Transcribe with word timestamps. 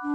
Hallo 0.00 0.12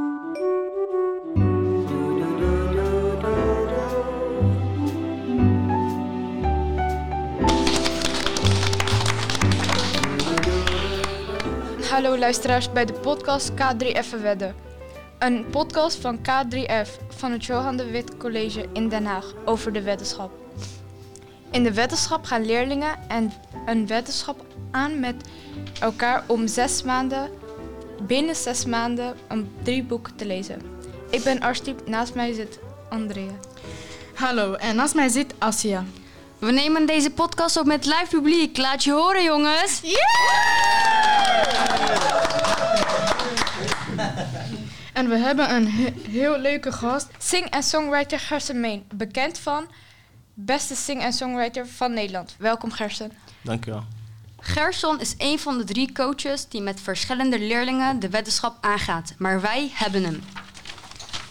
luisteraars 12.17 12.71
bij 12.71 12.85
de 12.85 12.93
podcast 12.93 13.51
K3F 13.51 14.21
Wedden. 14.21 14.55
Een 15.19 15.46
podcast 15.50 15.97
van 15.97 16.18
K3F 16.18 16.89
van 17.07 17.31
het 17.31 17.45
Johan 17.45 17.77
de 17.77 17.89
Wit 17.89 18.18
College 18.18 18.65
in 18.73 18.89
Den 18.89 19.05
Haag 19.05 19.34
over 19.45 19.73
de 19.73 19.81
wetenschap. 19.81 20.31
In 21.52 21.63
de 21.63 21.73
wetenschap 21.73 22.25
gaan 22.25 22.45
leerlingen 22.45 23.09
en 23.09 23.31
een 23.65 23.88
wetenschap 23.88 24.45
aan 24.71 25.00
met 25.00 25.29
elkaar 25.79 26.23
om 26.27 26.47
zes 26.47 26.84
maanden, 26.84 27.29
binnen 28.07 28.35
zes 28.35 28.65
maanden, 28.65 29.15
een 29.27 29.51
drie 29.63 29.83
boeken 29.83 30.15
te 30.15 30.25
lezen. 30.25 30.61
Ik 31.09 31.23
ben 31.23 31.39
Arstiep, 31.39 31.87
naast 31.87 32.14
mij 32.14 32.34
zit 32.34 32.59
Andrea. 32.90 33.32
Hallo, 34.14 34.54
en 34.54 34.76
naast 34.76 34.95
mij 34.95 35.08
zit 35.09 35.34
Asia. 35.38 35.84
We 36.40 36.52
nemen 36.52 36.86
deze 36.86 37.09
podcast 37.09 37.58
op 37.58 37.66
met 37.66 37.86
live 37.86 38.08
publiek. 38.09 38.58
Laat 38.58 38.84
je 38.84 38.92
horen, 38.92 39.23
jongens. 39.23 39.81
En 44.94 45.09
we 45.09 45.17
hebben 45.17 45.56
een 45.56 45.67
he- 45.72 45.94
heel 46.09 46.38
leuke 46.38 46.72
gast. 46.72 47.08
Sing- 47.17 47.50
en 47.50 47.64
songwriter 47.64 48.20
Gersen 48.20 48.59
Meen, 48.59 48.84
bekend 48.94 49.38
van 49.40 49.67
beste 50.34 50.76
sing- 50.76 51.02
en 51.02 51.14
songwriter 51.14 51.67
van 51.67 51.94
Nederland. 51.94 52.36
Welkom 52.40 52.72
Gersen. 52.72 53.12
Dankjewel. 53.42 53.84
Gerson 54.46 55.00
is 55.00 55.16
een 55.18 55.40
van 55.40 55.58
de 55.58 55.64
drie 55.64 55.92
coaches 55.92 56.48
die 56.48 56.62
met 56.62 56.82
verschillende 56.82 57.40
leerlingen 57.40 58.00
de 58.00 58.10
wetenschap 58.10 58.58
aangaat. 58.62 59.14
Maar 59.18 59.42
wij 59.42 59.72
hebben 59.74 60.04
hem. 60.04 60.24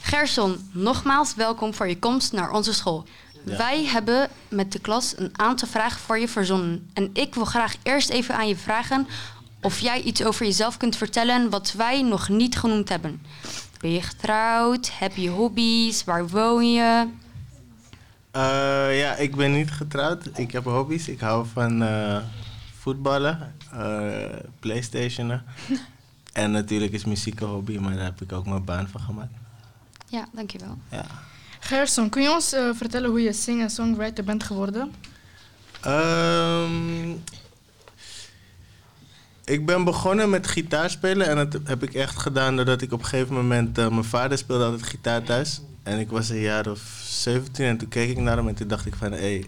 Gerson, 0.00 0.68
nogmaals 0.70 1.34
welkom 1.34 1.74
voor 1.74 1.88
je 1.88 1.98
komst 1.98 2.32
naar 2.32 2.50
onze 2.50 2.72
school. 2.72 3.04
Ja. 3.44 3.56
Wij 3.56 3.84
hebben 3.84 4.28
met 4.48 4.72
de 4.72 4.78
klas 4.78 5.14
een 5.16 5.30
aantal 5.32 5.68
vragen 5.68 6.00
voor 6.00 6.18
je 6.18 6.28
verzonnen. 6.28 6.90
En 6.94 7.10
ik 7.12 7.34
wil 7.34 7.44
graag 7.44 7.74
eerst 7.82 8.10
even 8.10 8.34
aan 8.34 8.48
je 8.48 8.56
vragen 8.56 9.06
of 9.60 9.78
jij 9.78 10.00
iets 10.00 10.24
over 10.24 10.46
jezelf 10.46 10.76
kunt 10.76 10.96
vertellen 10.96 11.50
wat 11.50 11.72
wij 11.72 12.02
nog 12.02 12.28
niet 12.28 12.58
genoemd 12.58 12.88
hebben. 12.88 13.22
Ben 13.80 13.92
je 13.92 14.02
getrouwd? 14.02 14.90
Heb 14.98 15.16
je 15.16 15.28
hobby's? 15.28 16.04
Waar 16.04 16.28
woon 16.28 16.72
je? 16.72 17.08
Eh, 18.30 18.98
ja, 18.98 19.14
ik 19.14 19.36
ben 19.36 19.52
niet 19.52 19.70
getrouwd. 19.70 20.28
Ik 20.34 20.52
heb 20.52 20.64
hobby's. 20.64 21.08
Ik 21.08 21.20
hou 21.20 21.46
van 21.52 21.82
eh, 21.82 22.16
voetballen, 22.82 23.54
eh 23.72 24.38
playstationen. 24.60 25.44
en 26.32 26.50
natuurlijk 26.50 26.92
is 26.92 27.04
muziek 27.04 27.40
een 27.40 27.48
hobby, 27.48 27.78
maar 27.78 27.94
daar 27.94 28.04
heb 28.04 28.20
ik 28.20 28.32
ook 28.32 28.46
mijn 28.46 28.64
baan 28.64 28.88
van 28.88 29.00
gemaakt. 29.00 29.32
Ja, 30.08 30.28
dankjewel. 30.32 30.78
Ja. 30.90 31.04
Gerson, 31.60 32.08
kun 32.08 32.22
je 32.22 32.30
ons 32.32 32.52
eh, 32.52 32.68
vertellen 32.74 33.10
hoe 33.10 33.20
je 33.22 33.32
sing- 33.32 33.60
en 33.62 33.70
songwriter 33.70 34.24
bent 34.24 34.42
geworden? 34.44 34.92
Ehm, 35.80 37.10
ik 39.44 39.66
ben 39.66 39.84
begonnen 39.84 40.30
met 40.30 40.46
gitaarspelen 40.46 41.28
en 41.28 41.36
dat 41.36 41.60
heb 41.64 41.82
ik 41.82 41.94
echt 41.94 42.18
gedaan 42.18 42.56
doordat 42.56 42.82
ik 42.82 42.92
op 42.92 42.98
een 43.00 43.06
gegeven 43.06 43.34
moment... 43.34 43.78
eh, 43.78 43.88
mijn 43.88 44.04
vader 44.04 44.38
speelde 44.38 44.64
altijd 44.64 44.82
gitaar 44.82 45.22
thuis 45.22 45.60
en 45.82 45.98
ik 45.98 46.10
was 46.10 46.28
een 46.28 46.40
jaar 46.40 46.66
of 46.70 47.02
17 47.04 47.64
en 47.66 47.76
toen 47.76 47.88
keek 47.88 48.10
ik 48.10 48.18
naar 48.18 48.36
hem 48.36 48.48
en 48.48 48.54
toen 48.54 48.68
dacht 48.68 48.86
ik 48.86 48.94
van... 48.94 49.12
Hey, 49.12 49.46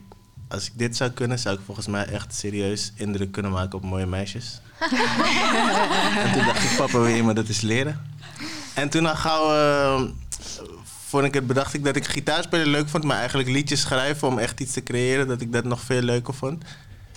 als 0.54 0.66
ik 0.66 0.72
dit 0.74 0.96
zou 0.96 1.10
kunnen, 1.10 1.38
zou 1.38 1.54
ik 1.56 1.60
volgens 1.64 1.86
mij 1.86 2.06
echt 2.06 2.34
serieus 2.34 2.92
indruk 2.96 3.32
kunnen 3.32 3.52
maken 3.52 3.78
op 3.78 3.84
mooie 3.84 4.06
meisjes. 4.06 4.60
en 6.24 6.32
toen 6.32 6.44
dacht 6.44 6.62
ik, 6.70 6.76
papa, 6.76 6.98
wil 6.98 7.06
je 7.06 7.22
me 7.22 7.32
dat 7.34 7.48
eens 7.48 7.60
leren? 7.60 8.00
En 8.74 8.88
toen 8.88 9.06
al 9.06 9.14
gauw 9.16 9.52
eh, 9.54 10.02
vond 11.06 11.24
ik 11.24 11.34
het, 11.34 11.46
bedacht 11.46 11.74
ik 11.74 11.84
dat 11.84 11.96
ik 11.96 12.06
gitaarspelen 12.06 12.66
leuk 12.66 12.88
vond, 12.88 13.04
maar 13.04 13.18
eigenlijk 13.18 13.48
liedjes 13.48 13.80
schrijven 13.80 14.28
om 14.28 14.38
echt 14.38 14.60
iets 14.60 14.72
te 14.72 14.82
creëren, 14.82 15.26
dat 15.26 15.40
ik 15.40 15.52
dat 15.52 15.64
nog 15.64 15.80
veel 15.80 16.02
leuker 16.02 16.34
vond. 16.34 16.64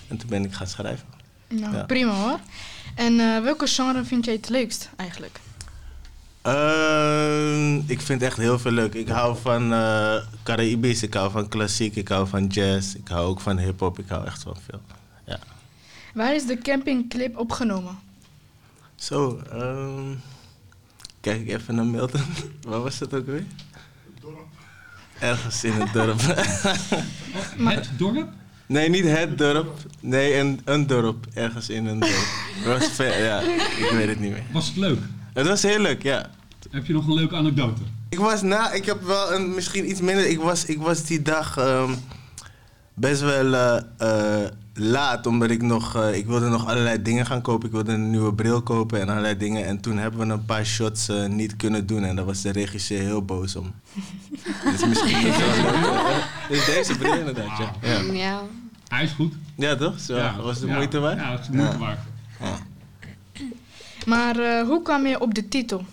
En 0.07 0.17
toen 0.17 0.29
ben 0.29 0.43
ik 0.45 0.53
gaan 0.53 0.67
schrijven. 0.67 1.05
Nou, 1.47 1.75
Ja. 1.75 1.83
prima 1.83 2.11
hoor. 2.13 2.39
En 2.95 3.19
eh, 3.19 3.41
welke 3.41 3.67
genre 3.67 4.03
vind 4.03 4.25
jij 4.25 4.33
het 4.33 4.49
leukst 4.49 4.89
eigenlijk? 4.95 5.39
Ehm, 6.47 7.75
ik 7.85 8.01
vind 8.01 8.21
echt 8.21 8.37
heel 8.37 8.59
veel 8.59 8.71
leuk. 8.71 8.93
Ik 8.93 9.07
hou 9.07 9.37
van 9.41 9.73
eh 9.73 10.15
Caribisch, 10.43 11.03
ik 11.03 11.13
hou 11.13 11.31
van 11.31 11.47
klassiek, 11.47 11.95
ik 11.95 12.07
hou 12.07 12.27
van 12.27 12.47
jazz, 12.47 12.93
ik 12.93 13.07
hou 13.07 13.27
ook 13.27 13.39
van 13.39 13.57
hip-hop, 13.57 13.99
ik 13.99 14.07
hou 14.07 14.25
echt 14.25 14.43
van 14.43 14.55
veel. 14.69 14.81
Ja. 15.25 15.39
Waar 16.13 16.35
is 16.35 16.45
de 16.45 16.57
campingclip 16.57 17.37
opgenomen? 17.37 17.99
Zo, 18.95 19.41
ehm, 19.51 20.13
kijk 21.21 21.41
ik 21.41 21.47
even 21.47 21.75
naar 21.75 21.85
Milton. 21.85 22.21
Waar 22.69 22.81
was 22.81 22.97
dat 22.97 23.13
ook 23.13 23.25
weer? 23.25 23.45
Ergens 25.19 25.63
in 25.63 25.73
het 25.73 25.93
dorp. 25.93 26.21
Het 27.57 27.89
dorp? 27.97 28.29
nee, 28.65 28.89
niet 28.89 29.05
het 29.05 29.37
dorp. 29.37 29.77
Nee, 29.99 30.37
een, 30.37 30.61
een 30.65 30.87
dorp. 30.87 31.25
Ergens 31.33 31.69
in 31.69 31.85
een 31.85 31.99
dorp. 31.99 32.27
Het 32.55 32.79
was 32.79 32.91
ver, 32.91 33.23
ja, 33.23 33.39
ik 33.39 33.89
weet 33.91 34.07
het 34.07 34.19
niet 34.19 34.31
meer. 34.31 34.43
Was 34.51 34.67
het 34.67 34.75
leuk? 34.75 34.99
Het 35.37 35.47
was 35.47 35.61
heel 35.61 35.79
leuk, 35.79 36.03
ja. 36.03 36.29
Heb 36.71 36.85
je 36.85 36.93
nog 36.93 37.07
een 37.07 37.13
leuke 37.13 37.35
anekdote? 37.35 37.81
Ik 38.09 38.19
was 38.19 38.41
na, 38.41 38.71
ik 38.71 38.85
heb 38.85 39.01
wel 39.01 39.33
een, 39.33 39.53
misschien 39.53 39.89
iets 39.89 40.01
minder. 40.01 40.29
Ik 40.29 40.39
was, 40.39 40.65
ik 40.65 40.79
was 40.79 41.03
die 41.03 41.21
dag 41.21 41.57
ehm, 41.57 41.91
best 42.93 43.21
wel 43.21 43.53
eh, 43.53 43.77
eh, 43.97 44.49
laat, 44.73 45.25
omdat 45.25 45.49
ik 45.49 45.61
nog, 45.61 45.95
eh, 45.95 46.15
ik 46.15 46.25
wilde 46.25 46.49
nog 46.49 46.67
allerlei 46.67 47.01
dingen 47.01 47.25
gaan 47.25 47.41
kopen. 47.41 47.67
Ik 47.67 47.73
wilde 47.73 47.91
een 47.91 48.09
nieuwe 48.09 48.33
bril 48.33 48.61
kopen 48.61 49.01
en 49.01 49.09
allerlei 49.09 49.37
dingen. 49.37 49.65
En 49.65 49.81
toen 49.81 49.97
hebben 49.97 50.27
we 50.27 50.33
een 50.33 50.45
paar 50.45 50.65
shots 50.65 51.11
niet 51.27 51.55
kunnen 51.55 51.85
doen 51.85 52.03
en 52.03 52.15
daar 52.15 52.25
was 52.25 52.41
de 52.41 52.51
regisseur 52.51 53.01
heel 53.01 53.25
boos 53.25 53.55
om. 53.55 53.73
dus 54.71 54.85
misschien 54.85 55.27
is 55.27 55.35
het 55.35 55.61
wel 55.61 55.79
leuk. 55.79 56.23
Dus 56.49 56.65
deze 56.65 56.97
bril 56.97 57.17
inderdaad, 57.17 57.57
ja. 57.57 57.73
Ja, 57.81 58.13
Ja. 58.13 58.41
Hij 58.87 59.03
is 59.03 59.11
goed. 59.11 59.33
ja 59.55 59.75
toch? 59.75 59.99
Zo, 59.99 60.13
was 60.41 60.51
het 60.51 60.59
de 60.59 60.67
ja. 60.67 60.75
moeite 60.75 60.99
waard? 60.99 61.19
Ja, 61.19 61.31
het 61.31 61.39
is 61.39 61.47
de 61.47 61.53
moeite 61.53 61.77
Ja. 62.39 62.57
Maar 64.07 64.39
eh, 64.39 64.67
hoe 64.67 64.81
kwam 64.81 65.05
je 65.05 65.19
op 65.19 65.33
de 65.33 65.47
titel? 65.47 65.85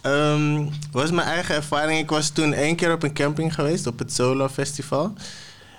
Ehm, 0.00 0.66
was 0.92 1.10
mijn 1.10 1.26
eigen 1.26 1.54
ervaring. 1.54 1.98
Ik 1.98 2.10
was 2.10 2.30
toen 2.30 2.52
één 2.52 2.76
keer 2.76 2.92
op 2.92 3.02
een 3.02 3.12
camping 3.12 3.54
geweest, 3.54 3.86
op 3.86 3.98
het 3.98 4.12
Solo 4.12 4.48
Festival. 4.48 5.12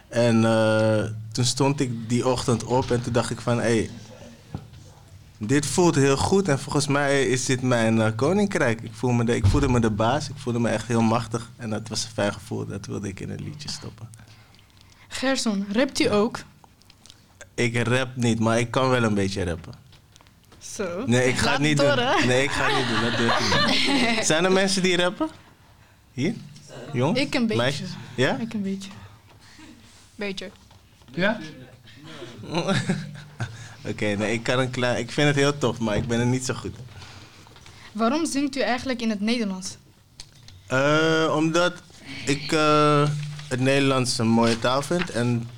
En 0.08 0.46
eh, 0.46 1.04
toen 1.32 1.46
stond 1.46 1.80
ik 1.80 2.10
die 2.10 2.28
ochtend 2.28 2.64
op 2.64 2.92
en 2.92 3.02
toen 3.02 3.14
dacht 3.14 3.30
ik 3.30 3.42
van... 3.42 3.60
Hey, 3.60 3.90
dit 5.38 5.66
voelt 5.66 5.96
heel 5.96 6.18
goed 6.18 6.48
en 6.48 6.60
volgens 6.60 6.88
mij 6.88 7.28
is 7.28 7.46
dit 7.46 7.62
mijn 7.62 8.02
eh, 8.02 8.12
koninkrijk. 8.16 8.82
Ik, 8.82 8.94
voel 8.94 9.12
me 9.12 9.24
de, 9.24 9.36
ik 9.36 9.46
voelde 9.46 9.70
me 9.70 9.80
de 9.80 9.92
baas, 9.92 10.30
ik 10.30 10.38
voelde 10.38 10.60
me 10.60 10.70
echt 10.70 10.88
heel 10.88 11.02
machtig. 11.02 11.50
En 11.58 11.70
dat 11.70 11.88
was 11.88 12.04
een 12.04 12.12
fijn 12.12 12.34
gevoel, 12.34 12.66
dat 12.66 12.86
wilde 12.86 13.08
ik 13.08 13.20
in 13.20 13.30
een 13.30 13.44
liedje 13.44 13.70
stoppen. 13.70 14.10
Gerson, 15.08 15.66
rapt 15.72 16.00
u 16.00 16.12
ook? 16.12 16.40
Ik 17.54 17.88
rap 17.88 18.16
niet, 18.16 18.40
maar 18.40 18.60
ik 18.60 18.72
kan 18.72 18.90
wel 18.90 19.04
een 19.04 19.14
beetje 19.14 19.44
rappen. 19.44 19.81
Zo. 20.62 21.04
Nee, 21.06 21.28
ik 21.28 21.38
ga 21.38 21.52
het 21.52 21.62
niet 21.62 21.78
doen. 21.78 21.96
Nee, 22.26 22.44
ik 22.44 22.52
ga 22.52 22.66
het 22.70 22.78
niet 22.78 22.88
doen, 22.88 23.02
dat 23.10 23.18
durf 23.18 23.40
ik 23.40 24.16
niet. 24.16 24.26
Zijn 24.32 24.46
er 24.46 24.52
mensen 24.52 24.84
die 24.84 24.98
rappen? 24.98 25.30
Hier? 26.14 26.34
Jong? 26.94 27.18
Ik 27.18 27.34
een 27.34 27.48
beetje. 27.48 27.62
Meisjes? 27.62 27.90
Ja? 28.16 28.38
Ik 28.38 28.54
een 28.54 28.62
beetje. 28.62 28.90
Beetje. 30.16 30.52
Ja? 31.12 31.40
Oké, 33.90 34.06
nee, 34.06 34.34
ik 34.34 34.44
kan 34.44 34.60
een 34.60 34.70
klein. 34.70 34.98
Ik 34.98 35.12
vind 35.12 35.28
het 35.28 35.36
heel 35.36 35.58
tof, 35.58 35.80
maar 35.80 35.96
ik 35.96 36.08
ben 36.08 36.20
er 36.20 36.26
niet 36.26 36.46
zo 36.46 36.54
goed. 36.54 36.76
in. 36.78 36.86
Waarom 37.92 38.26
zingt 38.26 38.56
u 38.56 38.60
eigenlijk 38.60 39.02
in 39.02 39.10
het 39.10 39.22
Nederlands? 39.22 39.78
Eh, 40.68 41.34
omdat 41.36 41.74
ik 42.26 42.52
eh, 42.52 43.10
het 43.48 43.60
Nederlands 43.60 44.18
een 44.18 44.28
mooie 44.28 44.60
taal 44.60 44.82
vind 44.82 45.10
en 45.10 45.50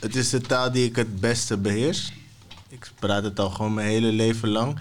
het 0.00 0.16
is 0.16 0.30
de 0.30 0.40
taal 0.40 0.72
die 0.72 0.84
ik 0.88 0.96
het 0.96 1.20
beste 1.20 1.56
beheers. 1.56 2.12
Ik 2.72 2.90
praat 2.98 3.22
het 3.24 3.38
al 3.40 3.50
gewoon 3.50 3.74
mijn 3.74 3.88
hele 3.88 4.12
leven 4.12 4.48
lang. 4.48 4.76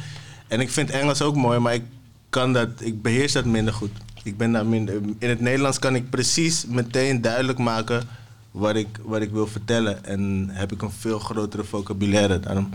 En 0.48 0.60
ik 0.60 0.70
vind 0.72 0.90
Engels 0.90 1.22
ook 1.22 1.36
mooi, 1.36 1.60
maar 1.60 1.74
ik 1.74 1.84
kan 2.30 2.54
dat, 2.54 2.70
ik 2.80 3.02
beheers 3.02 3.32
dat 3.32 3.46
minder 3.46 3.74
goed. 3.74 3.92
Ik 4.24 4.38
ben 4.38 4.52
daar 4.52 4.66
minder. 4.66 4.94
In 5.18 5.30
het 5.30 5.40
Nederlands 5.40 5.80
kan 5.80 5.96
ik 5.96 6.10
precies 6.10 6.66
meteen 6.66 7.22
duidelijk 7.22 7.58
maken 7.58 8.08
wat 8.52 8.76
ik, 8.76 8.88
wat 9.02 9.22
ik 9.22 9.32
wil 9.32 9.48
vertellen. 9.48 10.06
En 10.06 10.50
heb 10.52 10.72
ik 10.72 10.82
een 10.82 10.92
veel 10.92 11.20
grotere 11.20 11.64
vocabulaire. 11.64 12.40
Daarom, 12.40 12.70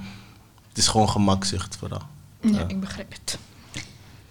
het 0.69 0.79
is 0.79 0.89
gewoon 0.89 1.09
gemakzucht 1.11 1.77
vooral. 1.77 2.03
Ja, 2.41 2.51
Ja. 2.59 2.65
ik 2.69 2.81
begrijp 2.81 3.13
het. 3.13 3.39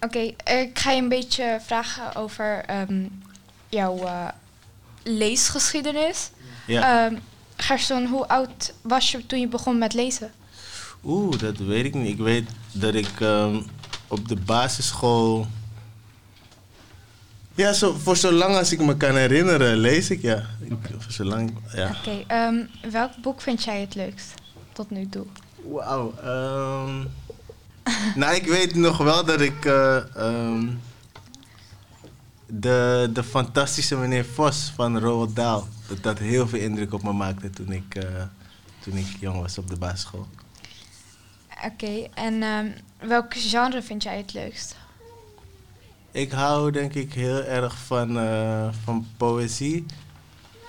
Oké, 0.00 0.18
ik 0.60 0.78
ga 0.78 0.90
je 0.90 1.02
een 1.02 1.08
beetje 1.08 1.58
vragen 1.64 2.14
over 2.14 2.64
ehm, 2.66 3.06
jouw 3.68 3.98
eh, 4.04 4.28
leesgeschiedenis. 5.02 6.30
Ja. 6.66 7.06
Ehm, 7.06 7.16
Gerson, 7.56 8.06
hoe 8.06 8.28
oud 8.28 8.72
was 8.82 9.10
je 9.10 9.26
toen 9.26 9.40
je 9.40 9.48
begon 9.48 9.78
met 9.78 9.94
lezen? 9.94 10.30
Oeh, 11.06 11.38
dat 11.38 11.56
weet 11.58 11.84
ik 11.84 11.94
niet. 11.94 12.08
Ik 12.08 12.18
weet 12.18 12.48
dat 12.72 12.94
ik 12.94 13.20
ehm, 13.20 13.60
op 14.08 14.28
de 14.28 14.36
basisschool. 14.36 15.46
Ja, 17.54 17.72
zo, 17.72 17.92
voor 17.92 18.16
zolang 18.16 18.56
als 18.56 18.72
ik 18.72 18.80
me 18.80 18.96
kan 18.96 19.16
herinneren, 19.16 19.76
lees 19.76 20.10
ik 20.10 20.22
ja. 20.22 20.42
Ik, 20.60 20.72
voor 20.98 21.12
zolang, 21.12 21.52
ja. 21.74 21.96
Oké, 21.98 22.24
ehm, 22.26 22.64
welk 22.90 23.10
boek 23.22 23.40
vind 23.40 23.64
jij 23.64 23.80
het 23.80 23.94
leukst 23.94 24.34
tot 24.72 24.90
nu 24.90 25.08
toe? 25.08 25.26
Wauw. 25.70 26.14
ehm. 26.22 27.04
nou, 28.20 28.34
ik 28.34 28.46
weet 28.46 28.74
nog 28.74 28.98
wel 28.98 29.24
dat 29.24 29.40
ik. 29.40 29.64
eh, 29.64 30.16
ehm, 30.16 30.66
de, 32.46 33.10
de 33.12 33.22
fantastische 33.24 33.96
meneer 33.96 34.24
Vos 34.24 34.72
van 34.74 34.98
Roald 34.98 35.36
Dahl. 35.36 35.62
Dat 35.88 36.02
dat 36.02 36.18
heel 36.18 36.48
veel 36.48 36.60
indruk 36.60 36.92
op 36.92 37.02
me 37.02 37.12
maakte 37.12 37.50
toen 37.50 37.72
ik, 37.72 37.94
eh, 37.94 38.22
toen 38.80 38.96
ik 38.96 39.06
jong 39.20 39.40
was 39.40 39.58
op 39.58 39.68
de 39.68 39.76
basisschool. 39.76 40.26
Oké, 41.66 42.06
en 42.14 42.42
ehm, 42.42 42.66
welk 42.98 43.34
genre 43.36 43.82
vind 43.82 44.02
jij 44.02 44.16
het 44.16 44.32
leukst? 44.32 44.76
Ik 46.10 46.32
hou 46.32 46.70
denk 46.70 46.94
ik 46.94 47.12
heel 47.12 47.42
erg 47.42 47.76
van, 47.86 48.18
eh, 48.18 48.68
van 48.84 49.06
poëzie. 49.16 49.86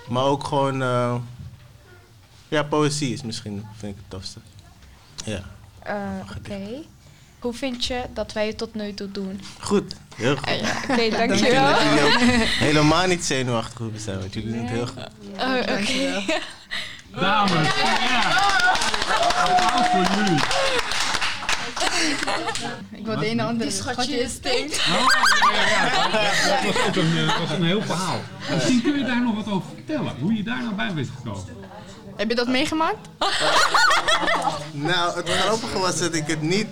Maar 0.10 0.24
ook 0.24 0.44
gewoon... 0.44 0.82
eh, 0.82 1.16
ja, 2.48 2.64
poëzie 2.64 3.14
is 3.14 3.22
misschien 3.22 3.66
vind 3.78 3.92
ik 3.92 3.98
het 4.02 4.10
tofste. 4.10 4.40
Ja, 5.26 5.42
Eh, 5.80 5.96
Oké. 6.38 6.60
Hoe 7.40 7.54
vind 7.54 7.86
je 7.86 8.02
dat 8.14 8.34
wij 8.34 8.48
het 8.48 8.58
tot 8.58 8.74
nu 8.74 8.94
toe 8.94 9.12
doen? 9.12 9.42
goed. 9.60 9.96
Heel 10.16 10.36
goed. 10.36 10.46
Oké, 10.48 10.52
Ik 10.94 11.00
vind 11.00 11.18
dankjewel. 11.18 11.76
helemaal 12.48 13.08
niet 13.08 13.26
zenuwachtig 13.26 13.78
hoeven 13.78 14.00
zijn, 14.00 14.20
want 14.20 14.34
jullie 14.34 14.52
doen 14.52 14.62
het 14.62 14.70
heel 14.70 14.88
goed. 14.88 15.08
Oh, 15.38 15.58
Oké. 15.60 16.40
Dames. 17.20 17.76
Ja. 17.76 18.46
Applaus 19.44 19.88
voor 19.88 20.16
jullie. 20.18 20.42
Ik 22.92 23.06
wil 23.06 23.20
de 23.20 23.26
ene 23.26 23.44
andere 23.44 23.72
schatje 23.72 24.28
stinkt. 24.30 24.78
Oh, 24.78 25.06
ja, 25.54 25.68
ja, 25.68 25.86
ja. 25.86 26.62
Dat 26.64 26.74
was 26.74 26.88
ook 26.88 26.96
een, 26.96 27.18
eh, 27.18 27.40
was 27.40 27.50
een 27.50 27.64
heel 27.64 27.82
verhaal. 27.82 28.20
Misschien 28.54 28.82
kun 28.82 28.98
je 28.98 29.06
daar 29.06 29.22
nog 29.22 29.36
wat 29.36 29.48
over 29.48 29.70
vertellen. 29.74 30.16
Hoe 30.20 30.34
je 30.34 30.44
daar 30.44 30.62
nou 30.62 30.74
bij 30.74 30.94
bent 30.94 31.10
gekomen. 31.18 31.44
Heb 32.16 32.30
je 32.30 32.36
dat 32.36 32.48
meegemaakt? 32.48 33.10
Nou, 34.72 35.16
het 35.16 35.30
grappige 35.30 35.80
was 35.80 36.00
dat 36.00 36.14
ik 36.14 36.28
het 36.28 36.42
niet... 36.42 36.68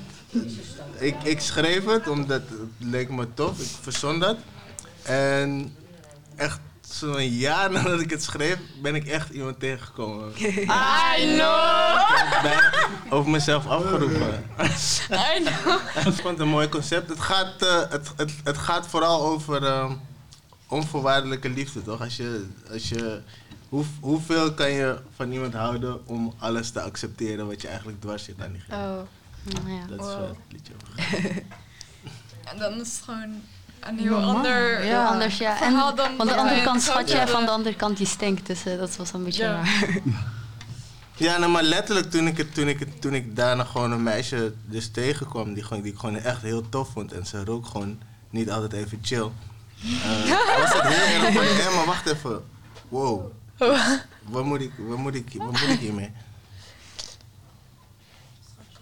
Ik, 0.97 1.15
ik 1.23 1.39
schreef 1.39 1.85
het, 1.85 2.07
omdat 2.07 2.41
het 2.49 2.59
leek 2.77 3.09
me 3.09 3.33
tof. 3.33 3.59
Ik 3.59 3.69
verzon 3.81 4.19
dat. 4.19 4.37
En 5.03 5.75
echt 6.35 6.59
zo'n 6.97 7.29
jaar 7.29 7.71
nadat 7.71 7.99
ik 7.99 8.09
het 8.09 8.23
schreef, 8.23 8.57
ben 8.81 8.95
ik 8.95 9.07
echt 9.07 9.29
iemand 9.29 9.59
tegengekomen. 9.59 10.33
I 11.19 11.35
know. 11.37 11.99
Over 13.09 13.31
mezelf 13.31 13.67
afgeroepen. 13.67 14.45
I 15.11 15.43
know. 15.43 15.79
Ik 15.95 16.13
vond 16.13 16.23
het 16.23 16.39
een 16.39 16.47
mooi 16.47 16.69
concept. 16.69 17.09
Het 17.09 17.19
gaat, 17.19 17.61
eh, 17.61 17.89
het, 17.89 18.11
het, 18.15 18.31
het 18.43 18.57
gaat 18.57 18.87
vooral 18.87 19.21
over 19.21 19.65
eh, 19.65 19.91
onvoorwaardelijke 20.67 21.49
liefde, 21.49 21.81
toch? 21.81 22.01
Als 22.01 22.17
je, 22.17 22.45
als 22.71 22.89
je, 22.89 23.21
hoe, 23.69 23.85
hoeveel 23.99 24.53
kan 24.53 24.71
je 24.71 24.99
van 25.15 25.31
iemand 25.31 25.53
houden 25.53 26.07
om 26.07 26.33
alles 26.39 26.71
te 26.71 26.81
accepteren 26.81 27.47
wat 27.47 27.61
je 27.61 27.67
eigenlijk 27.67 28.01
dwars 28.01 28.23
zit 28.23 28.41
aan 28.41 28.51
diegene? 28.51 28.75
Oh. 28.75 28.99
Ja. 29.67 29.87
Dat 29.87 29.99
is 29.99 30.05
wow. 30.05 30.19
waar 30.19 30.27
het 30.27 30.37
liedje 30.51 30.73
over 30.73 31.03
gaat. 31.03 31.31
En 32.45 32.57
dan 32.59 32.79
is 32.79 32.91
het 32.95 33.01
gewoon 33.03 33.41
een 33.87 33.97
heel 33.97 34.09
Normaal, 34.09 34.35
ander 34.35 34.71
ja. 34.85 34.99
Heel 34.99 35.11
anders, 35.11 35.37
ja. 35.37 35.51
En 35.51 35.57
verhaal 35.57 35.95
dan 35.95 36.09
van 36.17 36.27
de 36.27 36.35
andere 36.35 36.63
kant 36.63 36.81
schatje 36.81 37.13
en 37.13 37.19
grote- 37.19 37.31
van 37.31 37.45
de 37.45 37.51
andere 37.51 37.75
kant 37.75 37.97
die 37.97 38.07
stinkt. 38.07 38.47
Dus 38.47 38.65
eh, 38.65 38.77
dat 38.77 38.95
was 38.95 39.13
een 39.13 39.23
beetje 39.23 39.43
Ja. 39.43 39.51
raar. 39.51 39.89
Ja, 41.17 41.37
nou, 41.37 41.51
maar 41.51 41.63
letterlijk 41.63 42.11
toen 42.11 42.27
ik, 42.27 42.37
het, 42.37 42.53
toen, 42.53 42.67
ik 42.67 42.79
het, 42.79 43.01
toen 43.01 43.13
ik 43.13 43.35
daarna 43.35 43.63
gewoon 43.63 43.91
een 43.91 44.03
meisje 44.03 44.53
dus 44.65 44.91
tegenkwam 44.91 45.53
die, 45.53 45.63
gewoon, 45.63 45.83
die 45.83 45.91
ik 45.91 45.99
gewoon 45.99 46.15
echt 46.17 46.41
heel 46.41 46.69
tof 46.69 46.89
vond 46.89 47.11
en 47.13 47.25
ze 47.25 47.43
rook 47.43 47.65
gewoon 47.65 47.99
niet 48.29 48.51
altijd 48.51 48.73
even 48.73 48.99
chill. 49.01 49.29
eh, 49.83 50.57
was 50.61 50.73
het 50.73 50.81
heel 50.87 51.23
erg 51.25 51.33
van, 51.33 51.43
hé, 51.43 51.75
maar 51.75 51.85
wacht 51.85 52.05
even. 52.07 52.43
Wow. 52.89 53.31
Wat 54.29 54.43
moet 54.43 54.61
ik, 54.61 54.71
wat 54.77 54.97
moet 54.97 55.15
ik, 55.15 55.33
wat 55.37 55.51
moet 55.51 55.69
ik 55.69 55.79
hiermee? 55.79 56.11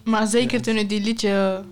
Maar 0.03 0.27
zeker 0.27 0.61
toen 0.61 0.77
u 0.77 0.85
die 0.85 1.01
liedje 1.01 1.63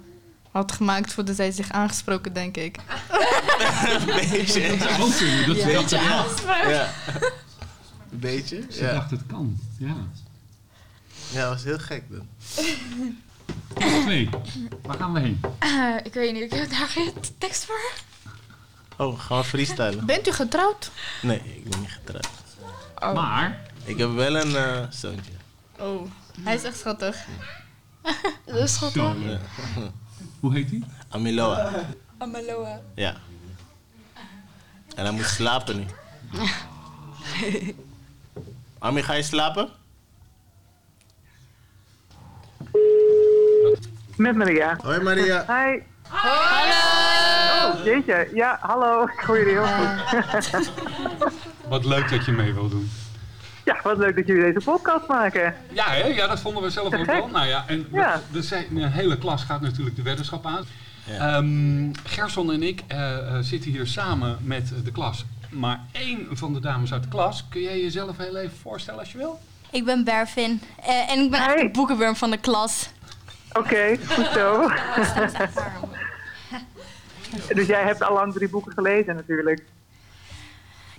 had 0.52 0.72
gemaakt, 0.72 1.14
voelde 1.14 1.34
zij 1.34 1.52
zich 1.52 1.72
aangesproken, 1.72 2.34
denk 2.34 2.58
ik. 2.58 2.78
Een 4.00 4.06
beetje. 4.06 4.68
Dat 4.78 4.90
zou 4.90 5.02
ook 5.02 5.16
kunnen. 5.18 5.46
Dat 5.74 5.92
het 5.92 6.00
kan. 6.00 6.70
Ja. 6.72 6.90
Een 8.12 8.20
beetje? 8.20 8.66
Ze 8.70 8.84
Ja. 8.84 8.94
dacht 8.94 9.12
het 9.12 9.22
kan. 9.28 9.60
Ja. 9.78 9.96
Ja, 11.32 11.42
dat 11.42 11.50
was 11.54 11.64
heel 11.64 11.80
gek 11.80 12.04
dan. 12.10 12.28
Twee. 14.04 14.30
Waar 14.82 14.98
gaan 14.98 15.14
we 15.14 15.20
heen? 15.20 15.42
Eh, 15.60 15.96
ik 16.04 16.14
weet 16.14 16.34
niet, 16.34 16.42
ik 16.42 16.52
heb 16.54 16.70
daar 16.70 16.88
geen 16.88 17.14
tekst 17.38 17.66
voor. 17.66 17.92
Oh, 18.98 19.20
gaan 19.20 19.38
we 19.38 19.44
freestylen? 19.44 20.06
Bent 20.06 20.28
u 20.28 20.32
getrouwd? 20.32 20.92
Nee, 21.22 21.38
ik 21.56 21.70
ben 21.70 21.80
niet 21.80 21.90
getrouwd. 21.92 22.28
Oh. 23.00 23.14
Maar, 23.14 23.60
Ik 23.84 23.98
heb 23.98 24.12
wel 24.14 24.36
een 24.36 24.56
eh, 24.56 24.80
zoontje. 24.90 25.32
Oh, 25.80 26.12
hij 26.42 26.56
is 26.56 26.64
echt 26.64 26.78
schattig. 26.78 27.18
Dat 28.46 28.56
is 28.56 28.74
schattig. 28.74 29.04
Ja. 29.26 29.40
Hoe 30.40 30.54
heet 30.54 30.70
die? 30.70 30.84
Amiloa. 31.10 31.72
Amaloa. 32.18 32.80
Ja. 32.96 33.16
En 34.96 35.06
hij 35.06 35.12
moet 35.12 35.26
slapen 35.26 35.78
nu. 35.78 35.86
Ami, 38.80 39.04
ga 39.04 39.14
je 39.14 39.24
slapen? 39.24 39.70
Met 44.16 44.36
Maria. 44.36 44.78
Hoi 44.82 45.00
Maria. 45.00 45.46
Hi. 45.48 45.80
Hallo. 46.08 47.78
Oh, 47.78 47.86
jeetje. 47.86 48.30
Ja, 48.34 48.58
hallo. 48.62 49.04
Ik 49.04 49.20
hoor 49.20 49.38
jullie 49.38 49.54
heel 49.54 49.68
goed. 49.68 50.72
Wat 51.68 51.86
leuk 51.86 52.10
dat 52.10 52.26
je 52.26 52.32
mee 52.32 52.54
wil 52.54 52.70
doen. 52.70 52.90
Ja, 53.74 53.80
wat 53.84 53.98
leuk 53.98 54.16
dat 54.16 54.28
jullie 54.28 54.54
deze 54.54 54.66
podcast 54.66 55.08
maken. 55.08 55.56
Ja, 55.72 55.86
hè? 55.90 56.06
ja, 56.06 56.28
dat 56.28 56.40
vonden 56.40 56.64
we 56.64 56.70
zelf 56.70 56.94
ook 56.94 57.06
wel. 57.06 57.28
Nou 57.28 57.48
ja, 57.48 57.64
en 57.68 57.88
Ja. 57.92 58.22
de, 58.32 58.40
de, 58.40 58.66
de 58.74 58.88
hele 58.88 59.18
klas 59.18 59.44
gaat 59.44 59.62
natuurlijk 59.62 59.96
de 59.96 60.02
weddenschap 60.02 60.46
aan. 60.46 60.64
Ja. 61.04 61.36
Ehm, 61.36 61.90
Gerson 62.04 62.52
en 62.52 62.64
ik 62.64 62.84
eh, 62.88 63.18
eh, 63.18 63.38
zitten 63.42 63.72
hier 63.72 63.88
samen 63.88 64.38
met 64.42 64.72
de 64.84 64.92
klas. 64.92 65.26
Maar 65.50 65.80
één 65.92 66.28
van 66.32 66.54
de 66.54 66.60
dames 66.60 66.94
uit 66.94 67.04
de 67.04 67.10
klas, 67.10 67.46
kun 67.50 67.62
jij 67.62 67.82
jezelf 67.82 68.18
heel 68.18 68.36
even 68.38 68.58
voorstellen 68.58 69.00
als 69.00 69.12
je 69.12 69.18
wil? 69.18 69.40
Ik 69.72 69.86
ben 69.86 70.04
Bervin 70.04 70.62
eh, 70.84 71.12
en 71.12 71.20
ik 71.20 71.32
ben 71.32 71.40
Hey. 71.42 71.54
echt 71.54 71.62
de 71.62 71.70
boekenworm 71.72 72.16
van 72.16 72.32
de 72.32 72.38
klas. 72.38 72.90
Oké, 73.54 73.98
goed 74.08 74.26
zo. 74.34 74.62
dus 77.56 77.68
jij 77.68 77.84
hebt 77.84 78.02
al 78.02 78.14
lang 78.14 78.34
drie 78.34 78.50
boeken 78.50 78.72
gelezen 78.74 79.16
natuurlijk. 79.16 79.64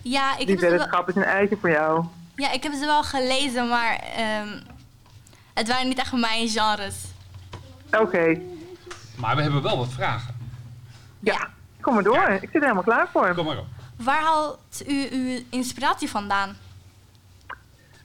Ja, 0.02 0.32
ik 0.32 0.38
Die 0.38 0.46
heb, 0.46 0.58
ze 0.58 0.60
wel, 0.60 0.70
weddenschap 0.70 1.08
is 1.08 1.14
een 1.14 1.24
eitje 1.24 1.56
voor 1.60 1.70
jou. 1.70 2.04
Ja, 2.34 2.52
ik 2.52 2.62
heb 2.62 2.72
ze 2.72 2.86
wel 2.86 3.02
gelezen, 3.02 3.68
maar 3.68 3.98
ehm, 4.16 4.60
het 5.54 5.68
waren 5.68 5.88
niet 5.88 5.98
echt 5.98 6.12
mijn 6.12 6.48
genres. 6.48 7.04
Oké. 7.90 8.40
Maar 9.16 9.36
we 9.36 9.42
hebben 9.42 9.62
wel 9.62 9.78
wat 9.78 9.92
vragen. 9.92 10.34
Ja, 11.20 11.48
kom 11.80 11.94
maar 11.94 12.02
door. 12.02 12.28
Ik 12.28 12.40
zit 12.40 12.54
er 12.54 12.60
helemaal 12.60 12.82
klaar 12.82 13.08
voor. 13.12 13.34
Kom 13.34 13.44
maar 13.44 13.58
op. 13.58 13.66
Waar 13.96 14.22
haalt 14.22 14.82
u 14.86 15.08
uw 15.10 15.40
inspiratie 15.50 16.10
vandaan? 16.10 16.56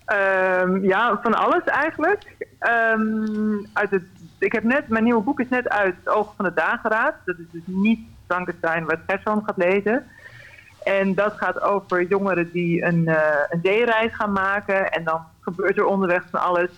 Ehm, 0.05 0.84
ja, 0.84 1.19
van 1.22 1.34
alles 1.34 1.63
eigenlijk. 1.63 2.48
Ehm, 2.60 3.65
uit 3.74 3.91
het, 3.91 4.03
ik 4.38 4.51
heb 4.51 4.63
net, 4.63 4.88
mijn 4.88 5.03
nieuwe 5.03 5.22
boek 5.22 5.39
is 5.39 5.50
net 5.50 5.69
uit 5.69 5.96
Het 6.03 6.10
Oog 6.10 6.34
van 6.36 6.46
de 6.46 6.53
Dageraad. 6.53 7.15
Dat 7.25 7.38
is 7.38 7.46
dus 7.51 7.62
niet 7.65 8.00
Frankenstein 8.25 8.86
wat 8.86 9.00
Gerson 9.07 9.43
gaat 9.46 9.57
lezen. 9.57 10.07
En 10.88 11.15
dat 11.15 11.34
gaat 11.38 11.62
over 11.62 12.08
jongeren 12.08 12.51
die 12.51 12.84
een, 12.84 13.08
eh, 13.08 13.44
een 13.50 13.60
zeereis 13.63 14.15
gaan 14.15 14.32
maken. 14.32 14.91
En 14.91 15.03
dan 15.03 15.22
gebeurt 15.41 15.77
er 15.77 15.86
onderweg 15.86 16.24
van 16.32 16.41
alles. 16.41 16.70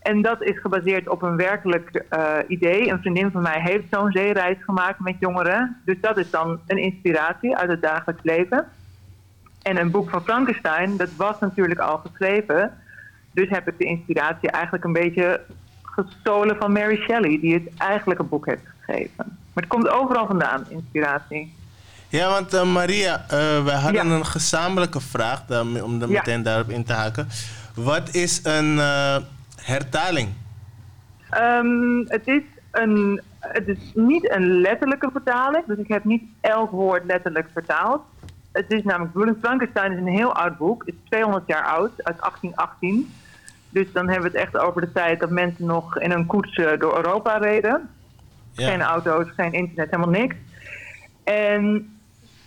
En 0.00 0.22
dat 0.22 0.42
is 0.42 0.58
gebaseerd 0.58 1.08
op 1.08 1.22
een 1.22 1.36
werkelijk 1.36 2.04
eh, 2.08 2.36
idee. 2.46 2.90
Een 2.90 3.00
vriendin 3.00 3.30
van 3.30 3.42
mij 3.42 3.60
heeft 3.60 3.84
zo'n 3.90 4.10
zeereis 4.10 4.56
gemaakt 4.60 5.00
met 5.00 5.16
jongeren. 5.18 5.82
Dus 5.84 6.00
dat 6.00 6.18
is 6.18 6.30
dan 6.30 6.60
een 6.66 6.78
inspiratie 6.78 7.56
uit 7.56 7.70
het 7.70 7.82
dagelijks 7.82 8.22
leven. 8.22 8.66
En 9.62 9.76
een 9.76 9.90
boek 9.90 10.10
van 10.10 10.22
Frankenstein, 10.24 10.96
dat 10.96 11.10
was 11.16 11.38
natuurlijk 11.40 11.80
al 11.80 11.98
geschreven. 11.98 12.72
Dus 13.32 13.48
heb 13.48 13.68
ik 13.68 13.78
de 13.78 13.84
inspiratie 13.84 14.50
eigenlijk 14.50 14.84
een 14.84 14.92
beetje 14.92 15.40
gestolen 15.82 16.56
van 16.56 16.72
Mary 16.72 16.96
Shelley, 16.96 17.40
die 17.40 17.54
het 17.54 17.76
eigenlijke 17.76 18.22
boek 18.22 18.46
heeft 18.46 18.66
geschreven. 18.76 19.14
Maar 19.16 19.64
het 19.64 19.66
komt 19.66 19.88
overal 19.88 20.26
vandaan, 20.26 20.64
inspiratie. 20.68 21.58
Ja, 22.10 22.30
want 22.30 22.54
eh, 22.54 22.72
Maria, 22.72 23.24
eh, 23.28 23.64
wij 23.64 23.74
hadden 23.74 24.06
Ja. 24.08 24.14
een 24.14 24.26
gezamenlijke 24.26 25.00
vraag 25.00 25.42
om 25.82 26.02
er 26.02 26.08
Ja. 26.10 26.18
meteen 26.18 26.42
daarop 26.42 26.68
in 26.68 26.84
te 26.84 26.92
haken. 26.92 27.28
Wat 27.74 28.14
is 28.14 28.40
een 28.44 28.78
eh, 28.78 29.16
hertaling? 29.56 30.28
Ehm, 31.30 31.98
het, 32.06 32.26
is 32.26 32.42
een, 32.70 33.20
het 33.40 33.68
is 33.68 33.78
niet 33.94 34.30
een 34.30 34.60
letterlijke 34.60 35.08
vertaling, 35.12 35.64
dus 35.66 35.78
ik 35.78 35.88
heb 35.88 36.04
niet 36.04 36.22
elk 36.40 36.70
woord 36.70 37.04
letterlijk 37.04 37.48
vertaald. 37.52 38.02
Het 38.52 38.72
is 38.72 38.82
namelijk, 38.82 39.14
Willem 39.14 39.36
Frankenstein 39.40 39.92
is 39.92 39.98
een 39.98 40.06
heel 40.06 40.34
oud 40.34 40.56
boek, 40.58 40.82
het 40.86 40.94
is 40.94 41.00
200 41.08 41.44
jaar 41.46 41.64
oud, 41.64 41.90
uit 42.02 42.16
1818. 42.20 43.12
Dus 43.68 43.92
dan 43.92 44.08
hebben 44.08 44.30
we 44.32 44.38
het 44.38 44.46
echt 44.46 44.62
over 44.62 44.80
de 44.80 44.92
tijd 44.92 45.20
dat 45.20 45.30
mensen 45.30 45.64
nog 45.66 45.98
in 45.98 46.10
een 46.10 46.26
koets 46.26 46.54
door 46.56 46.96
Europa 46.96 47.36
reden. 47.36 47.88
Geen 48.54 48.82
auto's, 48.82 49.26
geen 49.36 49.52
internet, 49.52 49.90
helemaal 49.90 50.20
niks. 50.20 50.34
En 51.24 51.94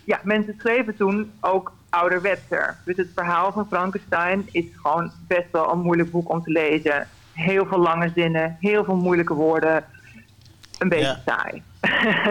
ja, 0.05 0.19
mensen 0.23 0.55
schreven 0.57 0.95
toen 0.95 1.31
ook 1.39 1.71
ouderwetser. 1.89 2.77
Dus 2.85 2.97
het 2.97 3.09
verhaal 3.15 3.51
van 3.51 3.67
Frankenstein 3.67 4.47
is 4.51 4.65
gewoon 4.81 5.11
best 5.27 5.51
wel 5.51 5.71
een 5.71 5.79
moeilijk 5.79 6.11
boek 6.11 6.29
om 6.29 6.43
te 6.43 6.51
lezen. 6.51 7.07
Heel 7.33 7.65
veel 7.65 7.79
lange 7.79 8.11
zinnen, 8.15 8.57
heel 8.59 8.83
veel 8.83 8.95
moeilijke 8.95 9.33
woorden. 9.33 9.83
Een 10.79 10.89
beetje 10.89 11.05
Ja. 11.05 11.21
saai. 11.25 11.63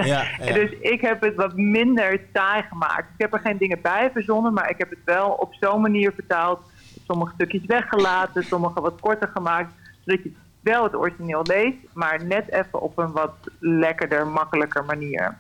Ja, 0.07 0.25
ja. 0.45 0.53
Dus 0.61 0.71
ik 0.71 1.01
heb 1.01 1.21
het 1.21 1.35
wat 1.35 1.57
minder 1.57 2.21
saai 2.33 2.63
gemaakt. 2.63 3.07
Ik 3.15 3.21
heb 3.21 3.33
er 3.33 3.41
geen 3.41 3.57
dingen 3.57 3.79
bij 3.83 4.11
verzonnen, 4.13 4.53
maar 4.53 4.71
ik 4.71 4.79
heb 4.79 4.91
het 4.91 4.99
wel 5.05 5.31
op 5.31 5.55
zo'n 5.61 5.81
manier 5.81 6.13
vertaald. 6.13 6.61
Sommige 7.07 7.33
stukjes 7.35 7.67
weggelaten, 7.67 8.45
sommige 8.45 8.81
wat 8.81 9.01
korter 9.01 9.29
gemaakt. 9.35 9.73
Zodat 10.05 10.23
je 10.23 10.33
wel 10.61 10.83
het 10.85 10.95
origineel 10.97 11.43
leest, 11.43 11.77
maar 11.93 12.25
net 12.25 12.51
even 12.53 12.81
op 12.81 12.99
een 12.99 13.13
wat 13.13 13.35
lekkerder, 13.59 14.27
makkelijker 14.27 14.85
manier. 14.85 15.37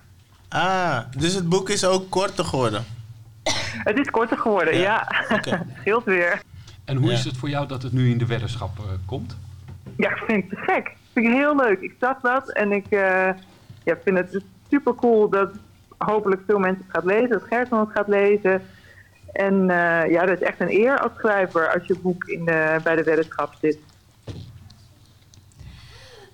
Ah, 0.52 0.98
dus 1.16 1.34
het 1.34 1.48
boek 1.48 1.70
is 1.70 1.84
ook 1.84 2.10
korter 2.10 2.44
geworden. 2.44 2.84
Het 3.72 3.98
is 3.98 4.10
korter 4.10 4.38
geworden, 4.38 4.76
ja. 4.76 4.80
Ja, 5.28 5.36
oké. 5.36 5.66
Scheelt 5.80 6.04
weer. 6.04 6.42
En 6.84 6.96
hoe 6.96 7.10
Ja. 7.10 7.16
is 7.16 7.24
het 7.24 7.36
voor 7.36 7.48
jou 7.48 7.66
dat 7.66 7.82
het 7.82 7.92
nu 7.92 8.10
in 8.10 8.18
de 8.18 8.26
weddenschap 8.26 8.78
eh, 8.78 8.84
komt? 9.06 9.36
Ja, 9.96 10.10
ik 10.10 10.22
vind 10.26 10.42
het 10.42 10.50
te 10.50 10.56
gek. 10.72 10.96
vind 11.12 11.26
ik 11.26 11.32
heel 11.32 11.56
leuk. 11.56 11.80
Ik 11.80 11.94
zag 12.00 12.20
dat 12.20 12.52
en 12.52 12.72
ik 12.72 12.86
eh, 12.88 13.28
ja, 13.84 13.96
vind 14.04 14.16
het 14.18 14.42
super 14.70 14.94
cool 14.94 15.28
dat 15.28 15.50
hopelijk 15.98 16.42
veel 16.46 16.58
mensen 16.58 16.82
het 16.86 16.94
gaat 16.96 17.04
lezen, 17.04 17.28
dat 17.28 17.42
Gerson 17.48 17.78
het 17.80 17.88
gaat 17.92 18.08
lezen. 18.08 18.62
En 19.32 19.70
eh, 19.70 20.10
ja, 20.10 20.26
dat 20.26 20.40
is 20.40 20.46
echt 20.46 20.60
een 20.60 20.70
eer 20.70 20.98
als 21.00 21.12
schrijver 21.18 21.72
als 21.74 21.86
je 21.86 21.98
boek 21.98 22.24
in 22.24 22.44
de, 22.44 22.80
bij 22.82 22.96
de 22.96 23.02
weddenschap 23.02 23.54
zit. 23.60 23.78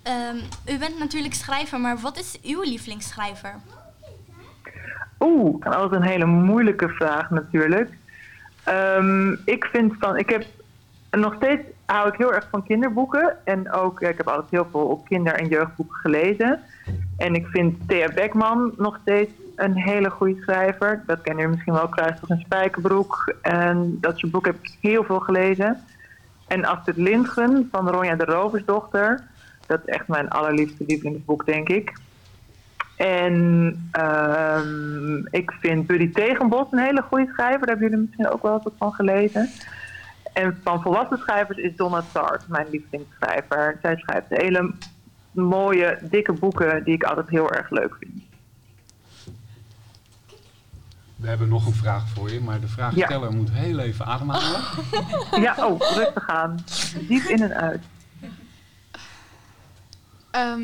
Ehm, 0.03 0.37
u 0.69 0.79
bent 0.79 0.99
natuurlijk 0.99 1.35
schrijver, 1.35 1.81
maar 1.81 1.99
wat 1.99 2.19
is 2.19 2.39
uw 2.43 2.63
lievelingsschrijver? 2.63 3.55
Oeh, 5.21 5.67
altijd 5.67 6.03
een 6.03 6.09
hele 6.09 6.27
moeilijke 6.27 6.89
vraag 6.89 7.31
natuurlijk. 7.31 7.91
Ehm, 8.65 9.33
ik 9.45 9.65
vind 9.65 9.95
van, 9.99 10.17
ik 10.17 10.31
heb 10.31 10.45
nog 11.11 11.35
steeds 11.35 11.63
hou 11.87 12.09
ik 12.09 12.15
heel 12.19 12.35
erg 12.35 12.49
van 12.51 12.65
kinderboeken 12.65 13.37
en 13.45 13.73
ook 13.73 14.01
ik 14.01 14.17
heb 14.17 14.29
altijd 14.29 14.51
heel 14.51 14.69
veel 14.71 14.87
op 14.87 15.05
kinder- 15.05 15.35
en 15.35 15.49
jeugdboeken 15.49 15.97
gelezen. 15.97 16.61
En 17.17 17.35
ik 17.35 17.47
vind 17.47 17.89
Thea 17.89 18.09
Beckman 18.15 18.73
nog 18.77 18.99
steeds 19.03 19.31
een 19.57 19.77
hele 19.77 20.11
goede 20.11 20.41
schrijver. 20.41 21.03
Dat 21.07 21.21
kennen 21.21 21.43
jullie 21.43 21.57
misschien 21.57 21.75
wel, 21.75 21.89
Kruisdag 21.89 22.29
en 22.29 22.41
Spijkerbroek. 22.41 23.35
En 23.43 23.99
dat 24.01 24.19
soort 24.19 24.33
boeken 24.33 24.53
heb 24.53 24.61
ik 24.63 24.77
heel 24.81 25.05
veel 25.05 25.21
gelezen. 25.21 25.85
En 26.47 26.65
Astrid 26.65 26.97
Lindgren 26.97 27.69
van 27.71 27.89
Ronja 27.89 28.15
de 28.15 28.25
Roversdochter. 28.25 29.23
Dat 29.67 29.81
is 29.85 29.95
echt 29.95 30.09
mijn 30.09 30.29
allerliefste 30.29 30.85
lievelingsboek, 30.87 31.47
denk 31.47 31.69
ik. 31.69 31.93
En 32.99 33.88
ehm, 33.93 35.17
ik 35.31 35.52
vind 35.61 35.87
Buddy 35.87 36.11
Tegenbos 36.11 36.67
een 36.71 36.78
hele 36.78 37.02
goede 37.02 37.31
schrijver. 37.33 37.59
Daar 37.59 37.69
hebben 37.69 37.88
jullie 37.88 38.05
misschien 38.05 38.28
ook 38.28 38.43
wel 38.43 38.61
wat 38.62 38.73
van 38.78 38.93
gelezen. 38.93 39.50
En 40.33 40.59
van 40.62 40.83
volwassen 40.83 41.19
schrijvers 41.19 41.59
is 41.59 41.76
Donna 41.76 42.05
Tartt 42.12 42.49
mijn 42.49 42.67
lievelingsschrijver. 42.71 43.78
Zij 43.83 43.97
schrijft 43.97 44.26
hele 44.28 44.75
mooie, 45.31 45.99
dikke 46.02 46.33
boeken 46.33 46.85
die 46.85 46.95
ik 46.95 47.02
altijd 47.02 47.28
heel 47.28 47.52
erg 47.52 47.71
leuk 47.71 47.97
vind. 48.00 48.23
We 51.17 51.28
hebben 51.28 51.49
nog 51.49 51.67
een 51.67 51.75
vraag 51.75 52.09
voor 52.09 52.31
je, 52.31 52.40
maar 52.40 52.61
de 52.61 52.69
vraagsteller 52.69 53.33
moet 53.33 53.50
heel 53.50 53.78
even 53.78 54.07
ademhalen. 54.07 54.61
Ja, 55.47 55.55
oh, 55.67 55.81
rustig 55.81 56.28
aan. 56.28 56.59
Diep 57.09 57.23
in 57.23 57.43
en 57.43 57.55
uit. 57.55 57.83
Ehm, 60.31 60.62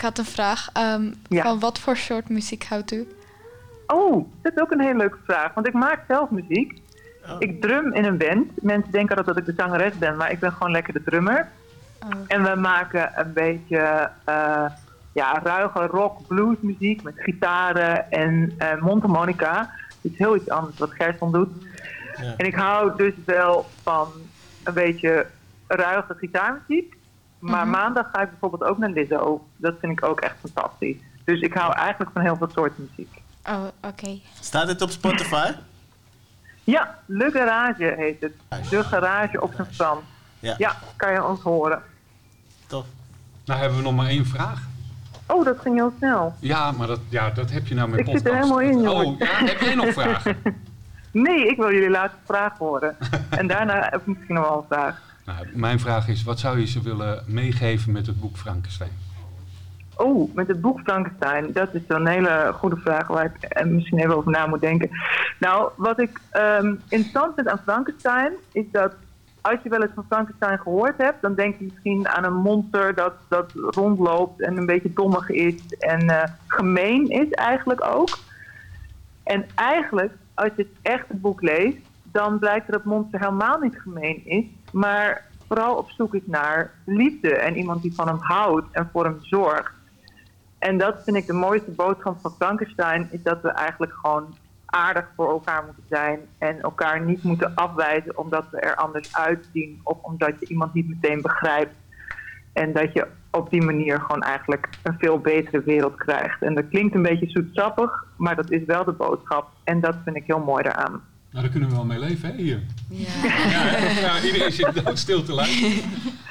ik 0.00 0.06
had 0.06 0.18
een 0.18 0.24
vraag. 0.24 0.68
Ehm, 0.72 1.12
Ja. 1.28 1.42
Van 1.42 1.58
wat 1.60 1.78
voor 1.78 1.96
soort 1.96 2.28
muziek 2.28 2.64
houdt 2.64 2.92
u? 2.92 3.08
Oh, 3.86 4.26
dat 4.42 4.52
is 4.52 4.62
ook 4.62 4.70
een 4.70 4.80
hele 4.80 4.96
leuke 4.96 5.18
vraag. 5.24 5.54
Want 5.54 5.66
ik 5.66 5.72
maak 5.72 6.04
zelf 6.08 6.30
muziek. 6.30 6.80
Ik 7.38 7.60
drum 7.60 7.92
in 7.94 8.04
een 8.04 8.16
band. 8.18 8.62
Mensen 8.62 8.92
denken 8.92 9.16
altijd 9.16 9.36
dat 9.36 9.48
ik 9.48 9.56
de 9.56 9.62
zangeres 9.62 9.98
ben, 9.98 10.16
maar 10.16 10.30
ik 10.30 10.38
ben 10.38 10.52
gewoon 10.52 10.70
lekker 10.72 10.92
de 10.92 11.02
drummer. 11.02 11.48
Oh. 12.02 12.08
En 12.26 12.42
we 12.42 12.54
maken 12.54 13.12
een 13.14 13.32
beetje 13.32 14.10
eh, 14.24 14.64
ja, 15.12 15.40
ruige 15.42 15.86
rock, 15.86 16.26
blues 16.26 16.56
muziek 16.60 17.02
met 17.02 17.14
gitaren 17.16 18.10
en 18.10 18.52
eh 18.58 18.80
mondharmonica. 18.80 19.70
Het 20.02 20.12
is 20.12 20.18
heel 20.18 20.36
iets 20.36 20.48
anders 20.48 20.78
wat 20.78 20.94
Gerson 20.94 21.32
doet. 21.32 21.50
Ja. 22.20 22.34
En 22.36 22.46
ik 22.46 22.54
hou 22.54 22.96
dus 22.96 23.14
wel 23.24 23.66
van 23.82 24.08
een 24.64 24.74
beetje 24.74 25.26
ruige 25.66 26.14
gitaarmuziek. 26.14 26.94
Maar 27.40 27.68
maandag 27.68 28.06
ga 28.12 28.20
ik 28.22 28.28
bijvoorbeeld 28.30 28.64
ook 28.70 28.78
naar 28.78 28.90
Lizzo. 28.90 29.46
Dat 29.56 29.74
vind 29.80 29.92
ik 29.92 30.04
ook 30.04 30.20
echt 30.20 30.34
fantastisch. 30.40 30.96
Dus 31.24 31.40
ik 31.40 31.54
hou 31.54 31.72
eigenlijk 31.74 32.10
van 32.12 32.22
heel 32.22 32.36
veel 32.36 32.48
soorten 32.54 32.88
muziek. 32.90 33.22
Oh, 33.48 33.64
oké. 33.82 34.18
Staat 34.40 34.66
dit 34.66 34.82
op 34.82 34.90
Spotify? 34.90 35.50
Ja, 36.64 36.98
Le 37.06 37.30
Garage 37.30 37.94
heet 37.96 38.20
het. 38.20 38.32
De 38.70 38.84
garage 38.84 39.40
op 39.40 39.52
zijn 39.54 39.66
Frans. 39.74 40.00
Ja, 40.38 40.54
Ja, 40.58 40.76
kan 40.96 41.12
je 41.12 41.24
ons 41.24 41.40
horen. 41.40 41.82
tof. 42.66 42.86
Nou 43.44 43.60
hebben 43.60 43.78
we 43.78 43.84
nog 43.84 43.94
maar 43.94 44.06
één 44.06 44.26
vraag. 44.26 44.60
Oh, 45.26 45.44
dat 45.44 45.58
ging 45.60 45.74
heel 45.74 45.92
snel. 45.98 46.34
Ja, 46.38 46.72
maar 46.72 46.86
dat, 46.86 47.00
ja, 47.08 47.30
dat 47.30 47.50
heb 47.50 47.66
je 47.66 47.74
nou 47.74 47.88
met 47.88 47.98
Ik 47.98 48.04
podcast. 48.04 48.24
zit 48.24 48.32
er 48.34 48.38
helemaal 48.40 48.60
in, 48.60 48.80
jongen. 48.82 49.06
Oh, 49.06 49.18
ja, 49.18 49.26
heb 49.44 49.60
jij 49.60 49.74
nog 49.74 49.92
vragen? 50.02 50.36
Nee, 51.10 51.46
ik 51.48 51.56
wil 51.56 51.72
jullie 51.72 51.90
laatste 51.90 52.18
vraag 52.24 52.58
horen. 52.58 52.96
en 53.30 53.46
daarna 53.46 53.80
heb 53.90 54.00
ik 54.00 54.06
misschien 54.06 54.34
nog 54.34 54.48
wel 54.48 54.58
een 54.58 54.76
vraag. 54.76 55.02
Nou, 55.30 55.46
mijn 55.52 55.80
vraag 55.80 56.08
is, 56.08 56.22
wat 56.22 56.38
zou 56.38 56.58
je 56.58 56.66
ze 56.66 56.82
willen 56.82 57.24
meegeven 57.26 57.92
met 57.92 58.06
het 58.06 58.20
boek 58.20 58.36
Frankenstein? 58.36 58.90
Oh, 59.96 60.34
met 60.34 60.48
het 60.48 60.60
boek 60.60 60.80
Frankenstein. 60.80 61.52
Dat 61.52 61.74
is 61.74 61.82
een 61.88 62.06
hele 62.06 62.52
goede 62.54 62.76
vraag 62.76 63.06
waar 63.06 63.24
ik 63.24 63.42
eh, 63.42 63.66
misschien 63.66 63.98
even 63.98 64.16
over 64.16 64.30
na 64.30 64.46
moet 64.46 64.60
denken. 64.60 64.90
Nou, 65.38 65.70
wat 65.76 66.00
ik 66.00 66.20
ehm, 66.30 66.74
interessant 66.88 67.34
vind 67.34 67.48
aan 67.48 67.60
Frankenstein 67.64 68.32
is 68.52 68.64
dat 68.72 68.94
als 69.40 69.56
je 69.62 69.68
wel 69.68 69.82
eens 69.82 69.94
van 69.94 70.04
Frankenstein 70.08 70.58
gehoord 70.58 70.96
hebt, 70.96 71.22
dan 71.22 71.34
denk 71.34 71.58
je 71.58 71.64
misschien 71.64 72.08
aan 72.08 72.24
een 72.24 72.40
monster 72.42 72.94
dat, 72.94 73.14
dat 73.28 73.52
rondloopt 73.54 74.40
en 74.40 74.56
een 74.56 74.66
beetje 74.66 74.92
dommig 74.92 75.28
is 75.28 75.54
en 75.78 76.08
eh, 76.08 76.28
gemeen 76.46 77.08
is 77.08 77.30
eigenlijk 77.30 77.84
ook. 77.84 78.18
En 79.22 79.46
eigenlijk, 79.54 80.12
als 80.34 80.50
je 80.56 80.62
het 80.62 80.72
echt 80.82 81.08
het 81.08 81.20
boek 81.20 81.42
leest, 81.42 81.78
dan 82.12 82.38
blijkt 82.38 82.66
dat 82.66 82.76
het 82.76 82.84
monster 82.84 83.20
helemaal 83.20 83.58
niet 83.58 83.80
gemeen 83.80 84.22
is, 84.24 84.44
maar 84.72 85.26
vooral 85.48 85.76
op 85.76 85.90
zoek 85.90 86.14
is 86.14 86.26
naar 86.26 86.74
liefde 86.84 87.36
en 87.36 87.56
iemand 87.56 87.82
die 87.82 87.94
van 87.94 88.08
hem 88.08 88.18
houdt 88.20 88.66
en 88.72 88.88
voor 88.92 89.04
hem 89.04 89.18
zorgt. 89.20 89.72
En 90.58 90.78
dat 90.78 91.02
vind 91.04 91.16
ik 91.16 91.26
de 91.26 91.32
mooiste 91.32 91.70
boodschap 91.70 92.18
van 92.22 92.34
Frankenstein, 92.38 93.08
is 93.10 93.22
dat 93.22 93.42
we 93.42 93.48
eigenlijk 93.48 93.92
gewoon 93.92 94.36
aardig 94.66 95.08
voor 95.16 95.30
elkaar 95.30 95.64
moeten 95.64 95.84
zijn 95.88 96.20
en 96.38 96.60
elkaar 96.60 97.00
niet 97.00 97.22
moeten 97.22 97.54
afwijzen 97.54 98.18
omdat 98.18 98.44
we 98.50 98.60
er 98.60 98.74
anders 98.74 99.14
uitzien 99.14 99.80
of 99.82 99.98
omdat 100.02 100.34
je 100.40 100.46
iemand 100.46 100.74
niet 100.74 100.88
meteen 100.88 101.22
begrijpt. 101.22 101.74
En 102.52 102.72
dat 102.72 102.92
je 102.92 103.06
op 103.30 103.50
die 103.50 103.62
manier 103.62 104.00
gewoon 104.00 104.22
eigenlijk 104.22 104.68
een 104.82 104.98
veel 104.98 105.18
betere 105.18 105.62
wereld 105.62 105.96
krijgt. 105.96 106.42
En 106.42 106.54
dat 106.54 106.68
klinkt 106.68 106.94
een 106.94 107.02
beetje 107.02 107.30
zoetsappig, 107.30 108.04
maar 108.16 108.36
dat 108.36 108.50
is 108.50 108.64
wel 108.64 108.84
de 108.84 108.92
boodschap. 108.92 109.48
En 109.64 109.80
dat 109.80 109.96
vind 110.04 110.16
ik 110.16 110.26
heel 110.26 110.44
mooi 110.44 110.62
daaraan. 110.62 111.02
Nou, 111.30 111.42
daar 111.44 111.48
kunnen 111.52 111.68
we 111.68 111.74
wel 111.74 111.84
mee 111.84 111.98
leven, 111.98 112.28
hè, 112.28 112.36
hier. 112.36 112.60
Ja. 112.88 113.08
Ja, 114.00 114.20
iedereen 114.22 114.52
zit 114.52 114.84
doodstil 114.84 115.22
te 115.22 115.32
luisteren. 115.32 115.72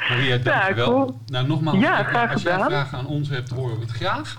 Maria, 0.10 0.38
dankjewel. 0.38 0.90
cool. 0.92 1.20
Nou, 1.28 1.48
nogmaals, 1.48 1.80
Ja, 1.80 2.04
graag 2.04 2.34
als 2.34 2.42
jij 2.42 2.52
gedaan. 2.54 2.70
vragen 2.70 2.98
aan 2.98 3.06
ons 3.08 3.30
hebt, 3.30 3.50
horen 3.50 3.76
we 3.76 3.82
het 3.82 3.92
graag. 3.92 4.38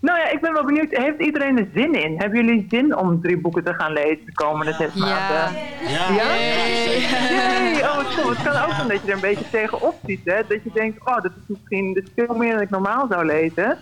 Nou 0.00 0.18
ja, 0.18 0.30
ik 0.30 0.40
ben 0.40 0.52
wel 0.52 0.64
benieuwd, 0.64 0.86
heeft 0.90 1.20
iedereen 1.20 1.58
er 1.58 1.68
zin 1.74 1.94
in? 2.04 2.14
Hebben 2.18 2.44
jullie 2.46 2.66
zin 2.70 2.96
om 2.96 3.20
drie 3.22 3.38
boeken 3.40 3.64
te 3.64 3.74
gaan 3.74 3.92
lezen 3.92 4.24
de 4.26 4.32
komende 4.34 4.72
zes 4.72 4.90
Ja. 4.94 5.00
maanden? 5.00 5.60
Ja, 5.88 6.12
Ja? 6.12 7.90
Oh, 7.90 8.16
cool. 8.16 8.28
Het 8.30 8.42
kan 8.42 8.62
ook 8.62 8.72
zijn 8.74 8.88
dat 8.88 9.00
je 9.02 9.08
er 9.08 9.14
een 9.14 9.20
beetje 9.20 9.50
tegenop 9.50 9.94
ziet, 10.06 10.20
hè? 10.24 10.34
Dat 10.48 10.62
je 10.64 10.70
denkt, 10.74 10.98
oh, 11.00 11.14
dat 11.22 11.24
is 11.36 11.42
misschien 11.46 11.94
is 11.96 12.02
veel 12.16 12.34
meer 12.34 12.52
dan 12.52 12.60
ik 12.62 12.70
normaal 12.70 13.06
zou 13.10 13.26
lezen. 13.26 13.78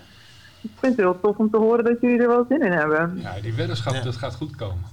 Dus 0.61 0.71
ik 0.71 0.77
vind 0.79 0.95
het 0.97 1.05
heel 1.05 1.19
tof 1.21 1.35
om 1.37 1.49
te 1.51 1.57
horen 1.57 1.83
dat 1.83 1.97
jullie 2.01 2.19
er 2.21 2.27
wel 2.27 2.45
zin 2.49 2.61
in 2.61 2.71
hebben. 2.71 3.19
Ja, 3.21 3.33
die 3.41 3.53
weddenschap, 3.53 3.93
Ja. 3.93 4.01
dat 4.01 4.15
gaat 4.15 4.35
goed 4.35 4.55
komen. 4.55 4.83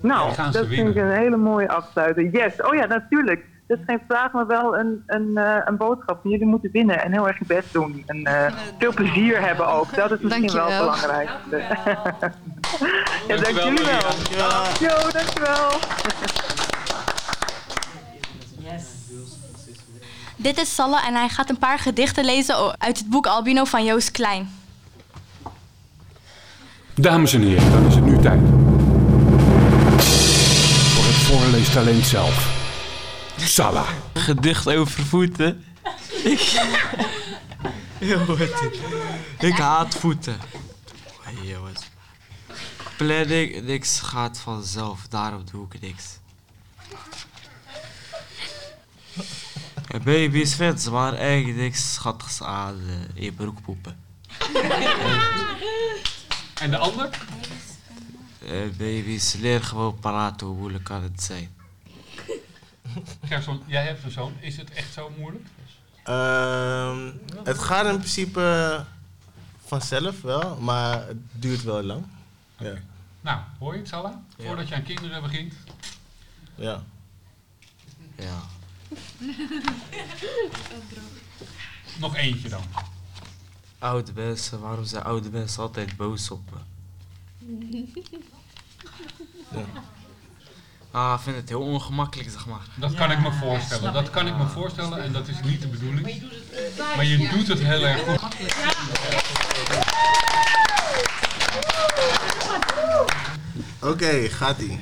Nou, 0.00 0.34
dat 0.50 0.66
vind 0.66 0.88
ik 0.88 0.96
een 0.96 1.10
hele 1.10 1.36
mooie 1.36 1.68
afsluiting. 1.68 2.32
Yes, 2.32 2.62
oh 2.62 2.74
ja, 2.74 2.86
natuurlijk. 2.86 3.44
Dat 3.66 3.78
is 3.78 3.84
geen 3.86 4.00
vraag, 4.08 4.32
maar 4.32 4.46
wel 4.46 4.78
een, 4.78 5.02
een, 5.06 5.36
eh, 5.36 5.56
een 5.64 5.76
boodschap. 5.76 6.20
Jullie 6.22 6.46
moeten 6.46 6.70
winnen 6.72 7.02
en 7.02 7.12
heel 7.12 7.26
erg 7.28 7.38
je 7.38 7.44
best 7.46 7.72
doen. 7.72 8.02
En 8.06 8.24
eh, 8.24 8.52
veel 8.78 8.92
plezier 8.92 9.40
hebben 9.46 9.66
ook. 9.66 9.94
Dat 9.94 10.10
is 10.10 10.18
misschien 10.20 10.52
wel 10.52 10.70
het 10.70 10.78
Dankjewel. 10.78 11.20
ja, 13.28 13.36
dank 13.36 13.42
Dankjewel, 13.42 13.68
jullie 13.68 13.84
wel. 13.84 14.00
Maria. 14.30 14.62
Jo, 14.80 15.10
dankjewel. 15.10 15.70
Dit 20.36 20.58
is 20.58 20.74
Salle 20.74 21.00
en 21.06 21.14
hij 21.14 21.28
gaat 21.28 21.50
een 21.50 21.58
paar 21.58 21.78
gedichten 21.78 22.24
lezen 22.24 22.54
uit 22.78 22.98
het 22.98 23.08
boek 23.08 23.26
Albino 23.26 23.64
van 23.64 23.84
Joost 23.84 24.10
Klein. 24.10 24.48
Dames 26.94 27.32
en 27.32 27.42
heren, 27.42 27.72
dan 27.72 27.86
is 27.86 27.94
het 27.94 28.04
nu 28.04 28.18
tijd. 28.18 28.40
Voorleestalent 31.30 32.04
zelf. 32.04 32.64
Sala. 33.36 33.84
Gedicht 34.14 34.68
over 34.68 35.02
voeten. 35.02 35.64
Ik. 36.24 36.40
Heel 37.98 38.24
goed. 38.24 38.70
Ik 39.38 39.56
haat 39.56 39.94
voeten. 39.94 40.38
Hey, 41.22 41.34
jongens. 41.46 41.80
Planning, 42.96 43.62
niks 43.62 44.00
gaat 44.00 44.38
vanzelf. 44.38 45.06
Daarom 45.08 45.44
doe 45.50 45.66
ik 45.70 45.80
niks. 45.80 46.18
Baby's 50.04 50.54
fans, 50.54 50.88
maar 50.88 51.14
eigenlijk 51.14 51.58
niks 51.58 51.94
schattigs 51.94 52.42
aan 52.42 52.80
eh, 52.88 52.94
in 53.14 53.24
je 53.24 53.32
broek 53.32 53.62
poepen. 53.62 54.00
En 56.60 56.70
de 56.70 56.76
ander? 56.76 57.08
Eh, 58.50 58.68
baby's, 58.76 59.34
leer 59.34 59.62
gewoon 59.62 59.98
praten, 59.98 60.46
hoe 60.46 60.56
moeilijk 60.56 60.84
kan 60.84 61.02
het 61.02 61.22
zijn? 61.22 61.54
Gerson, 63.28 63.62
jij 63.66 63.84
hebt 63.84 64.04
een 64.04 64.10
zoon. 64.10 64.32
Is 64.40 64.56
het 64.56 64.70
echt 64.70 64.92
zo 64.92 65.10
moeilijk? 65.18 65.46
Ehm, 66.04 67.10
het 67.44 67.58
gaat 67.58 67.86
in 67.86 67.96
principe 67.96 68.84
vanzelf 69.64 70.22
wel, 70.22 70.56
maar 70.56 71.06
het 71.06 71.16
duurt 71.32 71.62
wel 71.62 71.82
lang. 71.82 72.04
Ja. 72.58 72.74
Nou, 73.20 73.40
hoor 73.58 73.72
je 73.72 73.78
het, 73.78 73.88
Salah? 73.88 74.14
Voordat 74.38 74.68
je 74.68 74.74
aan 74.74 74.82
kinderen 74.82 75.22
begint. 75.22 75.54
ja. 76.54 76.82
Ja. 78.16 78.40
Nog 82.00 82.16
eentje 82.16 82.48
dan. 82.48 82.62
Oude 83.78 84.12
mensen, 84.14 84.60
waarom 84.60 84.84
zijn 84.84 85.04
oude 85.04 85.30
mensen 85.30 85.62
altijd 85.62 85.96
boos 85.96 86.30
op 86.30 86.42
me? 86.50 86.58
Ja. 89.52 89.64
Ah, 90.90 91.14
ik 91.16 91.20
vind 91.20 91.36
het 91.36 91.48
heel 91.48 91.60
ongemakkelijk, 91.60 92.30
zeg 92.30 92.46
maar. 92.46 92.60
Dat 92.74 92.94
kan 92.94 93.10
ik 93.10 93.20
me 93.20 93.32
voorstellen. 93.32 93.92
Dat 93.92 94.10
kan 94.10 94.26
ik 94.26 94.36
me 94.36 94.46
voorstellen 94.46 95.02
en 95.02 95.12
dat 95.12 95.28
is 95.28 95.36
niet 95.44 95.60
de 95.60 95.68
bedoeling. 95.68 96.22
Maar 96.96 97.04
je 97.04 97.28
doet 97.28 97.48
het 97.48 97.58
heel 97.58 97.86
erg 97.86 98.00
goed. 98.02 98.20
Oké, 103.80 104.28
gaat-ie. 104.28 104.78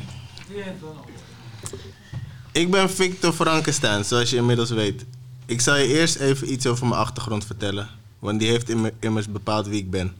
Ik 2.53 2.71
ben 2.71 2.91
Victor 2.91 3.33
Frankenstein, 3.33 4.05
zoals 4.05 4.31
je 4.31 4.37
inmiddels 4.37 4.71
weet. 4.71 5.05
Ik 5.47 5.61
zal 5.61 5.77
je 5.77 5.87
eerst 5.87 6.17
even 6.17 6.53
iets 6.53 6.67
over 6.67 6.87
mijn 6.87 7.01
achtergrond 7.01 7.45
vertellen, 7.47 7.89
want 8.19 8.41
die 8.41 8.49
heeft 8.49 8.69
immer- 8.71 8.93
immers 9.01 9.29
bepaald 9.29 9.67
wie 9.67 9.79
ik 9.83 9.91
ben. 9.91 10.17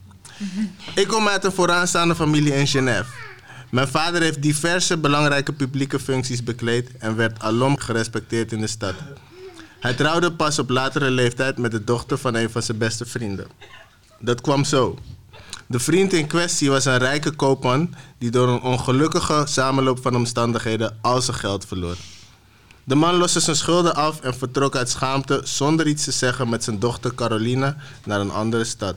Ik 0.95 1.07
kom 1.07 1.27
uit 1.27 1.43
een 1.43 1.51
vooraanstaande 1.51 2.15
familie 2.15 2.53
in 2.55 2.67
Genève. 2.67 3.05
Mijn 3.69 3.87
vader 3.87 4.21
heeft 4.21 4.41
diverse 4.41 4.97
belangrijke 4.97 5.53
publieke 5.53 5.99
functies 5.99 6.43
bekleed 6.43 6.97
en 6.97 7.15
werd 7.15 7.41
alom 7.41 7.77
gerespecteerd 7.77 8.51
in 8.51 8.61
de 8.61 8.67
stad. 8.67 8.93
Hij 9.79 9.93
trouwde 9.93 10.31
pas 10.31 10.59
op 10.59 10.69
latere 10.69 11.11
leeftijd 11.11 11.57
met 11.57 11.71
de 11.71 11.83
dochter 11.83 12.17
van 12.17 12.35
een 12.35 12.49
van 12.49 12.61
zijn 12.61 12.77
beste 12.77 13.05
vrienden. 13.05 13.47
Dat 14.19 14.41
kwam 14.41 14.63
zo. 14.63 14.97
De 15.67 15.79
vriend 15.79 16.13
in 16.13 16.27
kwestie 16.27 16.69
was 16.69 16.85
een 16.85 16.97
rijke 16.97 17.31
koopman 17.31 17.93
die 18.17 18.31
door 18.31 18.47
een 18.47 18.61
ongelukkige 18.61 19.43
samenloop 19.47 20.01
van 20.01 20.15
omstandigheden 20.15 20.97
al 21.01 21.21
zijn 21.21 21.37
geld 21.37 21.65
verloor. 21.65 21.95
De 22.83 22.95
man 22.95 23.15
loste 23.15 23.39
zijn 23.39 23.55
schulden 23.55 23.95
af 23.95 24.21
en 24.21 24.33
vertrok 24.33 24.75
uit 24.75 24.89
schaamte 24.89 25.41
zonder 25.43 25.87
iets 25.87 26.03
te 26.03 26.11
zeggen 26.11 26.49
met 26.49 26.63
zijn 26.63 26.79
dochter 26.79 27.15
Caroline 27.15 27.75
naar 28.05 28.19
een 28.19 28.31
andere 28.31 28.63
stad. 28.63 28.95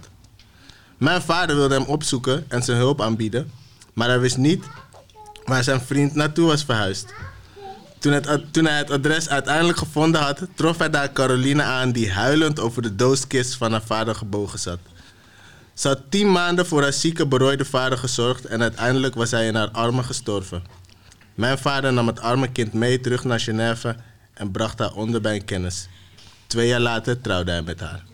Mijn 0.98 1.22
vader 1.22 1.56
wilde 1.56 1.74
hem 1.74 1.84
opzoeken 1.84 2.44
en 2.48 2.62
zijn 2.62 2.78
hulp 2.78 3.00
aanbieden, 3.00 3.50
maar 3.92 4.08
hij 4.08 4.20
wist 4.20 4.36
niet 4.36 4.64
waar 5.44 5.64
zijn 5.64 5.80
vriend 5.80 6.14
naartoe 6.14 6.46
was 6.46 6.64
verhuisd. 6.64 7.14
Toen, 7.98 8.12
het, 8.12 8.52
toen 8.52 8.64
hij 8.64 8.78
het 8.78 8.90
adres 8.90 9.28
uiteindelijk 9.28 9.78
gevonden 9.78 10.20
had, 10.20 10.40
trof 10.54 10.78
hij 10.78 10.90
daar 10.90 11.12
Caroline 11.12 11.62
aan 11.62 11.92
die 11.92 12.12
huilend 12.12 12.60
over 12.60 12.82
de 12.82 12.96
doodskist 12.96 13.54
van 13.54 13.72
haar 13.72 13.82
vader 13.82 14.14
gebogen 14.14 14.58
zat. 14.58 14.78
Ze 15.74 15.88
had 15.88 16.00
tien 16.08 16.32
maanden 16.32 16.66
voor 16.66 16.82
haar 16.82 16.92
zieke, 16.92 17.26
berooide 17.26 17.64
vader 17.64 17.98
gezorgd 17.98 18.44
en 18.44 18.62
uiteindelijk 18.62 19.14
was 19.14 19.30
hij 19.30 19.46
in 19.46 19.54
haar 19.54 19.70
armen 19.70 20.04
gestorven. 20.04 20.64
Mijn 21.34 21.58
vader 21.58 21.92
nam 21.92 22.06
het 22.06 22.20
arme 22.20 22.48
kind 22.48 22.72
mee 22.72 23.00
terug 23.00 23.24
naar 23.24 23.40
Genève 23.40 23.96
en 24.34 24.50
bracht 24.50 24.78
haar 24.78 24.92
onder 24.92 25.20
bij 25.20 25.34
een 25.34 25.44
kennis. 25.44 25.88
Twee 26.46 26.68
jaar 26.68 26.80
later 26.80 27.20
trouwde 27.20 27.50
hij 27.50 27.62
met 27.62 27.80
haar. 27.80 28.04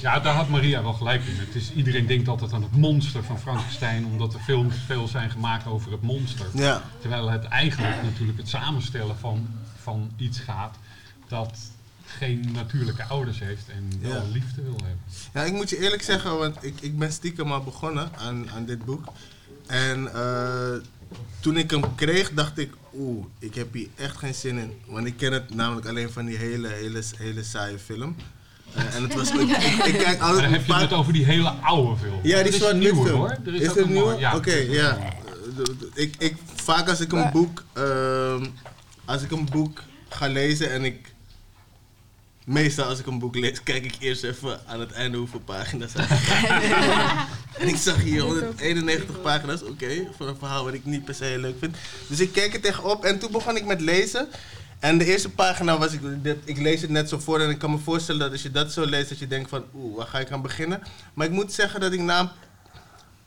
Ja, 0.00 0.20
daar 0.20 0.34
had 0.34 0.48
Maria 0.48 0.82
wel 0.82 0.92
gelijk 0.92 1.24
in. 1.24 1.36
Het 1.36 1.54
is, 1.54 1.72
iedereen 1.72 2.06
denkt 2.06 2.28
altijd 2.28 2.52
aan 2.52 2.62
het 2.62 2.76
monster 2.76 3.24
van 3.24 3.38
Frankenstein, 3.38 4.04
omdat 4.06 4.34
er 4.34 4.40
films 4.40 4.74
veel 4.86 5.08
zijn 5.08 5.30
gemaakt 5.30 5.66
over 5.66 5.92
het 5.92 6.02
monster. 6.02 6.46
Ja, 6.54 6.82
Terwijl 7.00 7.30
het 7.30 7.44
eigenlijk 7.44 8.02
natuurlijk 8.02 8.38
het 8.38 8.48
samenstellen 8.48 9.18
van, 9.18 9.48
van 9.82 10.10
iets 10.16 10.38
gaat 10.38 10.76
dat 11.28 11.58
geen 12.06 12.48
natuurlijke 12.52 13.04
ouders 13.04 13.38
heeft 13.38 13.68
en 13.68 13.92
wel 14.00 14.10
Ja. 14.12 14.22
liefde 14.32 14.62
wil 14.62 14.76
hebben. 14.84 15.00
ja 15.34 15.42
ik 15.42 15.52
moet 15.52 15.70
je 15.70 15.78
eerlijk 15.80 16.02
zeggen, 16.02 16.38
want 16.38 16.56
ik, 16.64 16.80
ik 16.80 16.98
ben 16.98 17.12
stiekem 17.12 17.52
al 17.52 17.62
begonnen 17.62 18.10
aan, 18.16 18.50
aan 18.50 18.64
dit 18.64 18.84
boek. 18.84 19.04
En 19.66 20.14
eh, 20.14 20.72
toen 21.40 21.56
ik 21.56 21.70
hem 21.70 21.94
kreeg, 21.94 22.30
dacht 22.32 22.58
ik, 22.58 22.72
oeh, 22.94 23.24
ik 23.38 23.54
heb 23.54 23.72
hier 23.72 23.88
echt 23.96 24.16
geen 24.16 24.34
zin 24.34 24.58
in. 24.58 24.72
Want 24.86 25.06
ik 25.06 25.16
ken 25.16 25.32
het 25.32 25.54
namelijk 25.54 25.86
alleen 25.86 26.10
van 26.10 26.24
die 26.24 26.36
hele, 26.36 26.68
hele, 26.68 27.02
hele 27.16 27.42
saaie 27.44 27.78
film. 27.78 28.16
Eh, 28.74 28.94
en 28.94 29.02
het 29.02 29.14
was, 29.14 29.30
ik, 29.32 29.50
ik, 29.50 29.84
ik 29.84 29.98
kijk 29.98 30.20
altijd 30.20 30.42
dan 30.42 30.52
heb 30.52 30.66
je 30.66 30.74
het 30.74 30.92
over 30.92 31.12
die 31.12 31.24
hele 31.24 31.48
oude 31.48 31.96
film. 31.96 32.20
Ja, 32.22 32.42
die 32.42 32.52
is 32.52 32.72
nieuwe 32.72 33.06
film. 33.06 33.18
hoor. 33.18 33.36
Er 33.44 33.54
is, 33.54 33.60
is 33.60 33.68
ook 33.68 33.76
het 33.76 33.84
een 33.84 33.92
nieuw? 33.92 34.18
Ja, 34.18 34.36
Oké, 34.36 34.54
ja. 34.54 34.98
Ik, 35.94 36.14
ik, 36.18 36.36
vaak 36.54 36.88
als 36.88 37.00
ik 37.00 37.12
een 37.12 37.30
boek, 37.32 37.64
ehm, 37.72 38.46
als 39.04 39.22
ik 39.22 39.30
een 39.30 39.48
boek 39.52 39.82
ga 40.08 40.26
lezen 40.26 40.72
en 40.72 40.84
ik, 40.84 41.14
meestal 42.44 42.84
als 42.84 42.98
ik 42.98 43.06
een 43.06 43.18
boek 43.18 43.34
lees, 43.34 43.62
kijk 43.62 43.84
ik 43.84 43.96
eerst 43.98 44.24
even 44.24 44.60
aan 44.66 44.80
het 44.80 44.92
einde 44.92 45.18
hoeveel 45.18 45.40
pagina's 45.40 45.94
er 45.94 46.06
En 47.58 47.68
ik 47.68 47.76
zag 47.76 48.02
hier 48.02 48.22
191 48.22 49.20
pagina's, 49.20 49.62
oké, 49.62 50.08
voor 50.16 50.28
een 50.28 50.36
verhaal 50.36 50.64
wat 50.64 50.74
ik 50.74 50.84
niet 50.84 51.04
per 51.04 51.14
se 51.14 51.24
heel 51.24 51.38
leuk 51.38 51.56
vind. 51.58 51.76
Dus 52.08 52.20
ik 52.20 52.32
keek 52.32 52.54
er 52.54 52.60
tegenop 52.60 53.04
en 53.04 53.18
toen 53.18 53.32
begon 53.32 53.56
ik 53.56 53.64
met 53.64 53.80
lezen. 53.80 54.28
En 54.78 54.98
de 54.98 55.04
eerste 55.04 55.30
pagina 55.30 55.78
was 55.78 55.92
ik, 55.92 56.00
ik 56.44 56.58
lees 56.58 56.80
het 56.80 56.90
net 56.90 57.08
zo 57.08 57.18
voor 57.18 57.40
en 57.40 57.50
ik 57.50 57.58
kan 57.58 57.70
me 57.70 57.78
voorstellen 57.78 58.20
dat 58.20 58.32
als 58.32 58.42
je 58.42 58.50
dat 58.50 58.72
zo 58.72 58.84
leest, 58.84 59.08
dat 59.08 59.18
je 59.18 59.26
denkt 59.26 59.48
van, 59.48 59.64
oeh, 59.74 59.96
waar 59.96 60.06
ga 60.06 60.18
ik 60.18 60.30
aan 60.30 60.42
beginnen? 60.42 60.82
Maar 61.14 61.26
ik 61.26 61.32
moet 61.32 61.52
zeggen 61.52 61.80
dat 61.80 61.92
ik 61.92 62.00
na 62.00 62.20
een 62.20 62.28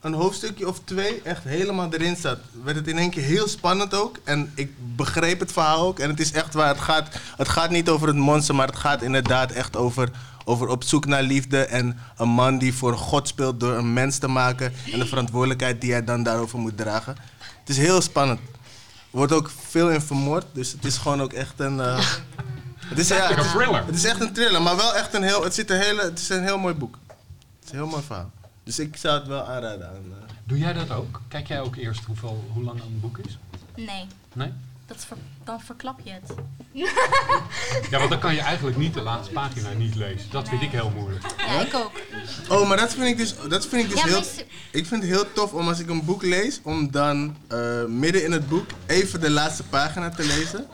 een 0.02 0.12
hoofdstukje 0.12 0.68
of 0.68 0.80
twee 0.84 1.20
echt 1.22 1.44
helemaal 1.44 1.92
erin 1.92 2.16
zat. 2.16 2.38
Werd 2.64 2.76
het 2.76 2.88
in 2.88 2.98
één 2.98 3.10
keer 3.10 3.22
heel 3.22 3.48
spannend 3.48 3.94
ook. 3.94 4.16
En 4.24 4.52
ik 4.54 4.72
begreep 4.96 5.40
het 5.40 5.52
verhaal 5.52 5.86
ook. 5.86 5.98
En 5.98 6.10
het 6.10 6.20
is 6.20 6.32
echt 6.32 6.54
waar. 6.54 6.68
Het 6.68 6.80
gaat, 6.80 7.08
het 7.36 7.48
gaat 7.48 7.70
niet 7.70 7.88
over 7.88 8.06
het 8.06 8.16
monster, 8.16 8.54
maar 8.54 8.66
het 8.66 8.76
gaat 8.76 9.02
inderdaad 9.02 9.50
echt 9.50 9.76
over, 9.76 10.10
over 10.44 10.68
op 10.68 10.84
zoek 10.84 11.06
naar 11.06 11.22
liefde. 11.22 11.64
En 11.64 11.98
een 12.16 12.28
man 12.28 12.58
die 12.58 12.74
voor 12.74 12.96
God 12.96 13.28
speelt 13.28 13.60
door 13.60 13.76
een 13.76 13.92
mens 13.92 14.18
te 14.18 14.28
maken. 14.28 14.72
En 14.92 14.98
de 14.98 15.06
verantwoordelijkheid 15.06 15.80
die 15.80 15.92
hij 15.92 16.04
dan 16.04 16.22
daarover 16.22 16.58
moet 16.58 16.76
dragen. 16.76 17.16
Het 17.38 17.68
is 17.68 17.76
heel 17.76 18.00
spannend. 18.00 18.40
Er 19.12 19.18
wordt 19.18 19.32
ook 19.32 19.50
veel 19.68 19.90
in 19.90 20.00
vermoord. 20.00 20.44
Dus 20.52 20.72
het 20.72 20.84
is 20.84 20.96
gewoon 20.98 21.22
ook 21.22 21.32
echt 21.32 21.60
een... 21.60 21.80
eh, 21.80 21.98
het 22.90 22.98
is, 22.98 23.08
ja, 23.08 23.16
Echt 23.16 23.28
het 23.28 23.38
een 23.38 23.44
is- 23.44 23.50
thriller. 23.50 23.86
Het 23.86 23.94
is 23.94 24.04
echt 24.04 24.20
een 24.20 24.32
thriller, 24.32 24.62
maar 24.62 24.76
wel 24.76 24.94
echt 24.94 25.14
een 25.14 25.22
heel... 25.22 25.44
Het, 25.44 25.54
zit 25.54 25.70
een 25.70 25.80
hele, 25.80 26.02
het 26.02 26.18
is 26.18 26.28
een 26.28 26.42
heel 26.42 26.58
mooi 26.58 26.74
boek. 26.74 26.98
Het 27.06 27.64
is 27.64 27.70
een 27.70 27.76
heel 27.76 27.86
mooi 27.86 28.02
verhaal. 28.02 28.30
Dus 28.64 28.78
ik 28.78 28.96
zou 28.96 29.18
het 29.18 29.26
wel 29.28 29.42
aanraden 29.46 29.88
aan... 29.88 29.94
eh, 29.94 30.34
Doe 30.44 30.58
jij 30.58 30.72
dat 30.72 30.90
ook? 30.90 31.20
Kijk 31.28 31.46
jij 31.46 31.60
ook 31.60 31.76
eerst 31.76 32.04
hoeveel, 32.04 32.44
hoe 32.52 32.62
lang 32.64 32.80
een 32.80 33.00
boek 33.00 33.18
is? 33.18 33.38
Nee, 33.76 34.06
Nee? 34.32 34.52
Dat 34.92 35.04
ver- 35.04 35.16
dan 35.44 35.60
verklap 35.60 36.00
je 36.04 36.10
het. 36.10 36.30
Ja, 37.90 37.98
want 37.98 38.10
dan 38.10 38.18
kan 38.20 38.34
je 38.34 38.40
eigenlijk 38.40 38.76
niet 38.76 38.94
de 38.94 39.00
laatste 39.00 39.32
pagina 39.32 39.72
niet 39.72 39.94
lezen. 39.94 40.30
Dat 40.30 40.48
vind 40.48 40.62
ik 40.62 40.70
heel 40.70 40.92
moeilijk. 40.96 41.24
Ja, 41.38 41.60
ik 41.60 41.74
ook. 41.74 41.90
Oh, 42.48 42.68
maar 42.68 42.76
dat 42.76 42.92
vind 42.94 43.06
ik 43.06 43.16
dus, 43.16 43.34
dat 43.48 43.66
vind 43.66 43.82
ik 43.84 43.90
dus 43.90 44.00
Ja, 44.00 44.06
heel... 44.06 44.20
is- 44.20 44.44
Ik 44.70 44.86
vind 44.86 45.02
het 45.02 45.10
heel 45.12 45.32
tof 45.32 45.52
om 45.52 45.68
als 45.68 45.78
ik 45.78 45.88
een 45.88 46.04
boek 46.04 46.22
lees, 46.22 46.60
om 46.62 46.90
dan 46.90 47.36
eh, 47.48 47.84
midden 47.84 48.24
in 48.24 48.32
het 48.32 48.48
boek 48.48 48.66
even 48.86 49.20
de 49.20 49.30
laatste 49.30 49.62
pagina 49.62 50.08
te 50.10 50.24
lezen. 50.26 50.66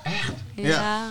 Ja. 0.55 1.11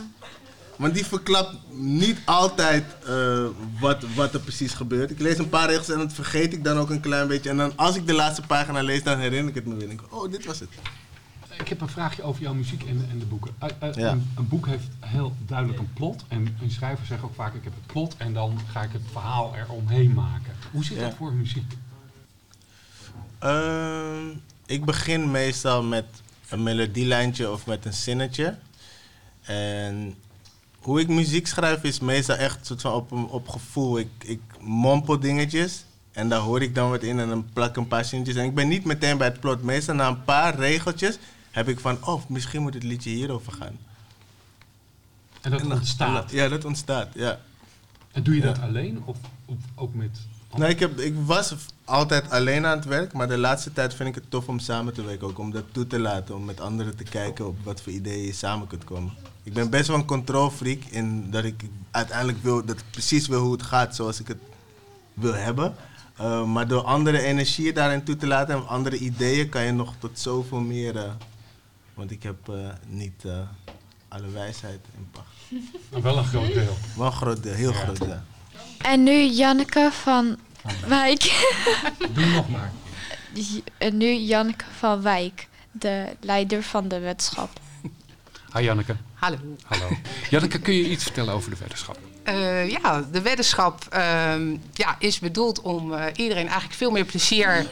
Want 0.76 0.94
die 0.94 1.06
verklapt 1.06 1.56
niet 1.72 2.18
altijd 2.26 2.84
eh, 3.06 3.46
wat, 3.80 4.04
wat 4.16 4.34
er 4.34 4.40
precies 4.40 4.74
gebeurt. 4.74 5.12
Ik 5.12 5.20
lees 5.20 5.38
een 5.38 5.50
paar 5.50 5.70
regels 5.70 5.90
en 5.90 5.98
dat 5.98 6.14
vergeet 6.14 6.54
ik 6.54 6.64
dan 6.64 6.78
ook 6.78 6.90
een 6.90 7.00
klein 7.02 7.28
beetje. 7.28 7.50
En 7.50 7.58
dan 7.58 7.74
als 7.76 7.96
ik 7.96 8.08
de 8.08 8.14
laatste 8.14 8.42
pagina 8.42 8.82
lees, 8.82 9.04
dan 9.04 9.20
herinner 9.20 9.50
ik 9.50 9.56
het 9.56 9.66
me 9.66 9.74
weer. 9.74 9.82
En 9.84 9.88
denk 9.98 10.02
ik, 10.02 10.14
oh, 10.16 10.32
dit 10.32 10.46
was 10.46 10.60
het. 10.60 10.70
Ik 11.68 11.74
heb 11.74 11.82
een 11.82 11.94
vraagje 11.94 12.24
over 12.24 12.42
jouw 12.42 12.54
muziek 12.54 12.84
en, 12.84 13.08
en 13.12 13.20
de 13.20 13.26
boeken. 13.26 13.52
Eh, 13.60 13.70
eh, 13.80 13.94
Ja. 13.96 14.12
een, 14.12 14.32
een 14.36 14.48
boek 14.48 14.66
heeft 14.68 14.88
heel 15.00 15.36
duidelijk 15.48 15.80
een 15.80 15.94
plot. 15.94 16.24
En 16.28 16.58
een 16.62 16.72
schrijver 16.72 17.06
zegt 17.06 17.24
ook 17.24 17.36
vaak, 17.36 17.54
ik 17.54 17.64
heb 17.64 17.74
het 17.74 17.86
plot 17.86 18.16
en 18.18 18.34
dan 18.34 18.60
ga 18.72 18.82
ik 18.82 18.92
het 18.92 19.02
verhaal 19.12 19.56
eromheen 19.56 20.14
maken. 20.14 20.54
Hoe 20.72 20.84
zit 20.84 20.98
Ja. 20.98 21.04
dat 21.04 21.16
voor 21.16 21.34
muziek? 21.34 21.74
Ehm, 23.40 24.28
ik 24.66 24.86
begin 24.86 25.32
meestal 25.32 25.84
met 25.84 26.06
een 26.50 26.64
melodielijntje 26.64 27.52
of 27.52 27.66
met 27.66 27.86
een 27.86 27.94
zinnetje. 27.94 28.58
En 29.42 30.16
hoe 30.80 31.00
ik 31.00 31.08
muziek 31.08 31.48
schrijf 31.48 31.84
is 31.84 32.00
meestal 32.00 32.36
echt 32.36 32.66
soort 32.66 32.82
van 32.82 32.94
op, 32.94 33.12
op 33.12 33.48
gevoel. 33.48 34.00
Ik, 34.00 34.10
ik 34.24 34.42
mompel 34.60 35.20
dingetjes 35.20 35.86
en 36.12 36.30
daar 36.30 36.40
hoor 36.40 36.62
ik 36.62 36.76
dan 36.76 36.90
wat 36.90 37.04
in 37.04 37.20
en 37.20 37.30
dan 37.30 37.50
plak 37.54 37.76
een 37.76 37.88
paar 37.88 38.06
zinnetjes. 38.06 38.38
En 38.38 38.46
ik 38.46 38.56
ben 38.56 38.68
niet 38.68 38.86
meteen 38.86 39.18
bij 39.18 39.28
het 39.28 39.40
plot. 39.40 39.64
Meestal 39.64 39.96
na 39.96 40.08
een 40.08 40.24
paar 40.24 40.56
regeltjes 40.56 41.18
heb 41.58 41.68
ik 41.70 41.80
van, 41.80 42.06
oh, 42.06 42.22
misschien 42.30 42.62
moet 42.62 42.74
het 42.74 42.84
liedje 42.84 43.10
hierover 43.10 43.52
gaan. 43.54 43.78
En 45.42 45.52
dat 45.52 45.62
En 45.62 45.68
dan- 45.68 45.78
ontstaat. 45.78 46.32
Ja, 46.32 46.48
dat 46.48 46.66
ontstaat, 46.66 47.08
ja. 47.14 47.40
En 48.12 48.24
doe 48.24 48.36
je 48.36 48.42
Ja. 48.42 48.48
dat 48.48 48.60
alleen 48.62 49.02
of, 49.06 49.18
of 49.46 49.56
ook 49.76 49.94
met 49.94 50.20
Nou, 50.56 50.70
ik, 50.70 50.80
heb, 50.80 51.00
ik 51.00 51.14
was 51.26 51.56
altijd 51.86 52.30
alleen 52.30 52.66
aan 52.66 52.78
het 52.78 52.86
werk, 52.86 53.14
maar 53.14 53.28
de 53.28 53.38
laatste 53.38 53.74
tijd 53.74 53.94
vind 53.94 54.10
ik 54.10 54.16
het 54.16 54.30
tof 54.32 54.48
om 54.48 54.60
samen 54.60 54.94
te 54.94 55.04
werken. 55.04 55.28
Ook 55.28 55.40
om 55.40 55.52
dat 55.52 55.64
toe 55.72 55.88
te 55.88 56.00
laten, 56.00 56.36
om 56.36 56.46
met 56.46 56.60
anderen 56.60 56.96
te 56.96 57.04
kijken 57.04 57.48
op 57.48 57.58
wat 57.64 57.82
voor 57.82 57.92
ideeën 57.92 58.26
je 58.26 58.34
samen 58.34 58.68
kunt 58.68 58.84
komen. 58.84 59.14
Ik 59.44 59.54
ben 59.54 59.70
best 59.70 59.88
wel 59.88 59.98
een 59.98 60.06
controlfreak 60.06 60.84
in 60.84 61.32
dat 61.32 61.44
ik 61.44 61.64
uiteindelijk 61.92 62.44
wil, 62.44 62.66
dat 62.66 62.78
ik 62.78 62.84
precies 62.92 63.28
wil 63.28 63.42
hoe 63.42 63.52
het 63.52 63.64
gaat 63.64 63.96
zoals 63.96 64.20
ik 64.20 64.28
het 64.28 64.38
wil 65.14 65.34
hebben. 65.34 65.76
Uh, 66.22 66.44
maar 66.46 66.68
door 66.68 66.82
andere 66.82 67.20
energieën 67.22 67.74
daarin 67.74 68.04
toe 68.04 68.16
te 68.16 68.28
laten 68.28 68.56
en 68.56 68.68
andere 68.68 68.98
ideeën 68.98 69.50
kan 69.50 69.64
je 69.64 69.72
nog 69.72 69.94
tot 70.00 70.20
zoveel 70.20 70.60
meer. 70.60 70.96
Uh, 70.96 71.04
want 71.98 72.12
ik 72.12 72.24
heb 72.24 72.50
uh, 72.50 72.70
niet 72.88 73.26
alle 74.08 74.30
wijsheid 74.30 74.80
in 74.98 75.08
pacht. 75.12 75.28
Maar 75.92 76.02
wel 76.12 76.18
een 76.18 76.26
groot 76.26 76.54
deel. 76.54 76.78
Wel 76.96 77.06
een 77.06 77.12
groot 77.12 77.44
deel, 77.44 77.54
heel 77.54 77.72
ja. 77.72 77.78
groot 77.78 78.00
deel. 78.00 78.22
En 78.78 79.04
nu 79.04 79.24
Janneke 79.24 79.90
van 79.92 80.38
Wijk. 80.88 81.22
Doe 82.14 82.26
nog 82.26 82.50
maar. 82.50 82.72
En 83.78 83.98
nu 83.98 84.14
Janneke 84.14 84.66
van 84.78 85.02
Wijk, 85.02 85.48
de 85.72 86.16
leider 86.20 86.64
van 86.64 86.88
de 86.88 87.00
wetenschap. 87.00 87.60
Hi 88.54 88.62
Janneke. 88.62 88.96
Hallo. 89.14 89.38
Hallo. 89.64 89.90
Janneke, 90.30 90.60
kun 90.60 90.74
je 90.74 90.90
iets 90.90 91.04
vertellen 91.04 91.34
over 91.34 91.50
de 91.50 91.58
wetenschap? 91.60 92.00
Uh, 92.30 92.70
ja, 92.70 93.04
de 93.12 93.22
weddenschap 93.22 93.82
uh, 93.94 94.00
ja, 94.74 94.96
is 95.00 95.20
bedoeld 95.20 95.62
om 95.62 95.94
uh, 95.94 96.04
iedereen 96.16 96.46
eigenlijk 96.46 96.74
veel 96.74 96.92
meer 96.92 97.06
plezier 97.06 97.68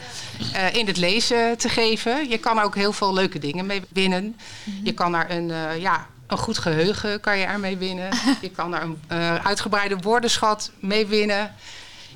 uh, 0.54 0.74
in 0.74 0.86
het 0.86 0.96
lezen 0.96 1.58
te 1.58 1.68
geven. 1.68 2.28
Je 2.28 2.38
kan 2.38 2.58
er 2.58 2.64
ook 2.64 2.74
heel 2.74 2.92
veel 2.92 3.14
leuke 3.14 3.38
dingen 3.38 3.66
mee 3.66 3.82
winnen. 3.88 4.24
Mm 4.24 4.34
-hmm. 4.64 4.84
Je 4.84 4.92
kan 4.92 5.14
er 5.14 5.30
een, 5.30 5.80
ja, 5.80 6.06
een 6.26 6.38
goed 6.38 6.58
geheugen 6.58 7.20
kan 7.20 7.38
je 7.38 7.44
ermee 7.44 7.76
winnen. 7.76 8.08
je 8.40 8.50
kan 8.50 8.74
er 8.74 8.82
een 8.82 8.98
uitgebreide 9.42 9.96
woordenschat 9.96 10.70
mee 10.80 11.06
winnen. 11.06 11.54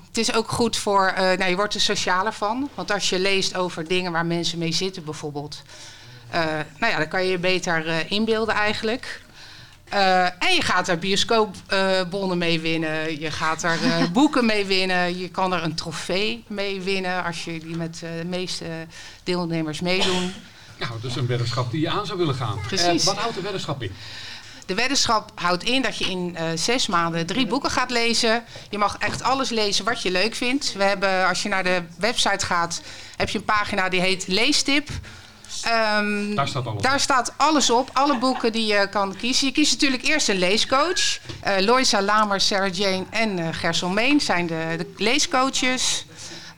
Het 0.06 0.18
is 0.18 0.34
ook 0.34 0.50
goed 0.50 0.76
voor, 0.76 1.12
nou, 1.16 1.44
je 1.44 1.56
wordt 1.56 1.74
er 1.74 1.80
socialer 1.80 2.32
van. 2.32 2.68
Want 2.74 2.92
als 2.92 3.10
je 3.10 3.18
leest 3.18 3.56
over 3.56 3.86
dingen 3.86 4.12
waar 4.12 4.26
mensen 4.26 4.58
mee 4.58 4.72
zitten 4.72 5.04
bijvoorbeeld... 5.04 5.62
nou 6.78 6.92
ja, 6.92 6.96
dan 6.98 7.08
kan 7.08 7.24
je 7.24 7.30
je 7.30 7.38
beter 7.38 8.04
inbeelden 8.10 8.54
eigenlijk. 8.54 9.20
Uh, 9.94 10.24
en 10.24 10.54
je 10.54 10.62
gaat 10.62 10.88
er 10.88 10.98
bioscoopbonnen 10.98 12.30
uh, 12.30 12.44
mee 12.44 12.60
winnen. 12.60 13.20
Je 13.20 13.30
gaat 13.30 13.62
er 13.62 13.78
uh, 13.82 14.06
boeken 14.12 14.46
mee 14.46 14.64
winnen. 14.64 15.18
Je 15.18 15.28
kan 15.28 15.52
er 15.52 15.62
een 15.62 15.74
trofee 15.74 16.44
mee 16.46 16.80
winnen 16.80 17.24
als 17.24 17.44
je 17.44 17.58
die 17.58 17.76
met 17.76 17.98
de 17.98 18.24
meeste 18.26 18.66
deelnemers 19.24 19.80
meedoen. 19.80 20.32
Nou, 20.78 20.92
dat 21.00 21.10
is 21.10 21.16
een 21.16 21.26
weddenschap 21.26 21.70
die 21.70 21.80
je 21.80 21.90
aan 21.90 22.06
zou 22.06 22.18
willen 22.18 22.34
gaan. 22.34 22.60
Precies. 22.66 23.04
wat 23.04 23.16
houdt 23.16 23.34
de 23.34 23.40
weddenschap 23.40 23.82
in? 23.82 23.92
De 24.66 24.74
weddenschap 24.74 25.32
houdt 25.34 25.64
in 25.64 25.82
dat 25.82 25.96
je 25.96 26.04
in 26.04 26.36
zes 26.54 26.86
maanden 26.86 27.26
drie 27.26 27.46
boeken 27.46 27.70
gaat 27.70 27.90
lezen. 27.90 28.44
Je 28.68 28.78
mag 28.78 28.96
echt 28.98 29.22
alles 29.22 29.48
lezen 29.48 29.84
wat 29.84 30.02
je 30.02 30.10
leuk 30.10 30.34
vindt. 30.34 30.72
We 30.72 30.82
hebben, 30.82 31.26
als 31.26 31.42
je 31.42 31.48
naar 31.48 31.64
de 31.64 31.82
website 31.98 32.46
gaat, 32.46 32.80
heb 33.16 33.28
je 33.28 33.38
een 33.38 33.44
pagina 33.44 33.88
die 33.88 34.00
heet 34.00 34.26
Leestip. 34.26 34.88
Um, 35.66 36.34
daar, 36.34 36.48
staat 36.48 36.66
alles, 36.66 36.82
daar 36.82 36.94
op. 36.94 37.00
staat 37.00 37.32
alles 37.36 37.70
op. 37.70 37.90
Alle 37.92 38.18
boeken 38.18 38.52
die 38.52 38.66
je 38.66 38.88
kan 38.88 39.16
kiezen. 39.16 39.46
Je 39.46 39.52
kiest 39.52 39.72
natuurlijk 39.72 40.02
eerst 40.02 40.28
een 40.28 40.38
leescoach. 40.38 41.18
Uh, 41.46 41.58
Loisa 41.58 42.02
Lamer, 42.02 42.40
Sarah 42.40 42.74
Jane 42.74 43.04
en 43.10 43.38
uh, 43.38 43.48
Gersel 43.52 43.88
Meen 43.88 44.20
zijn 44.20 44.46
de, 44.46 44.74
de 44.78 44.92
leescoaches. 44.96 46.04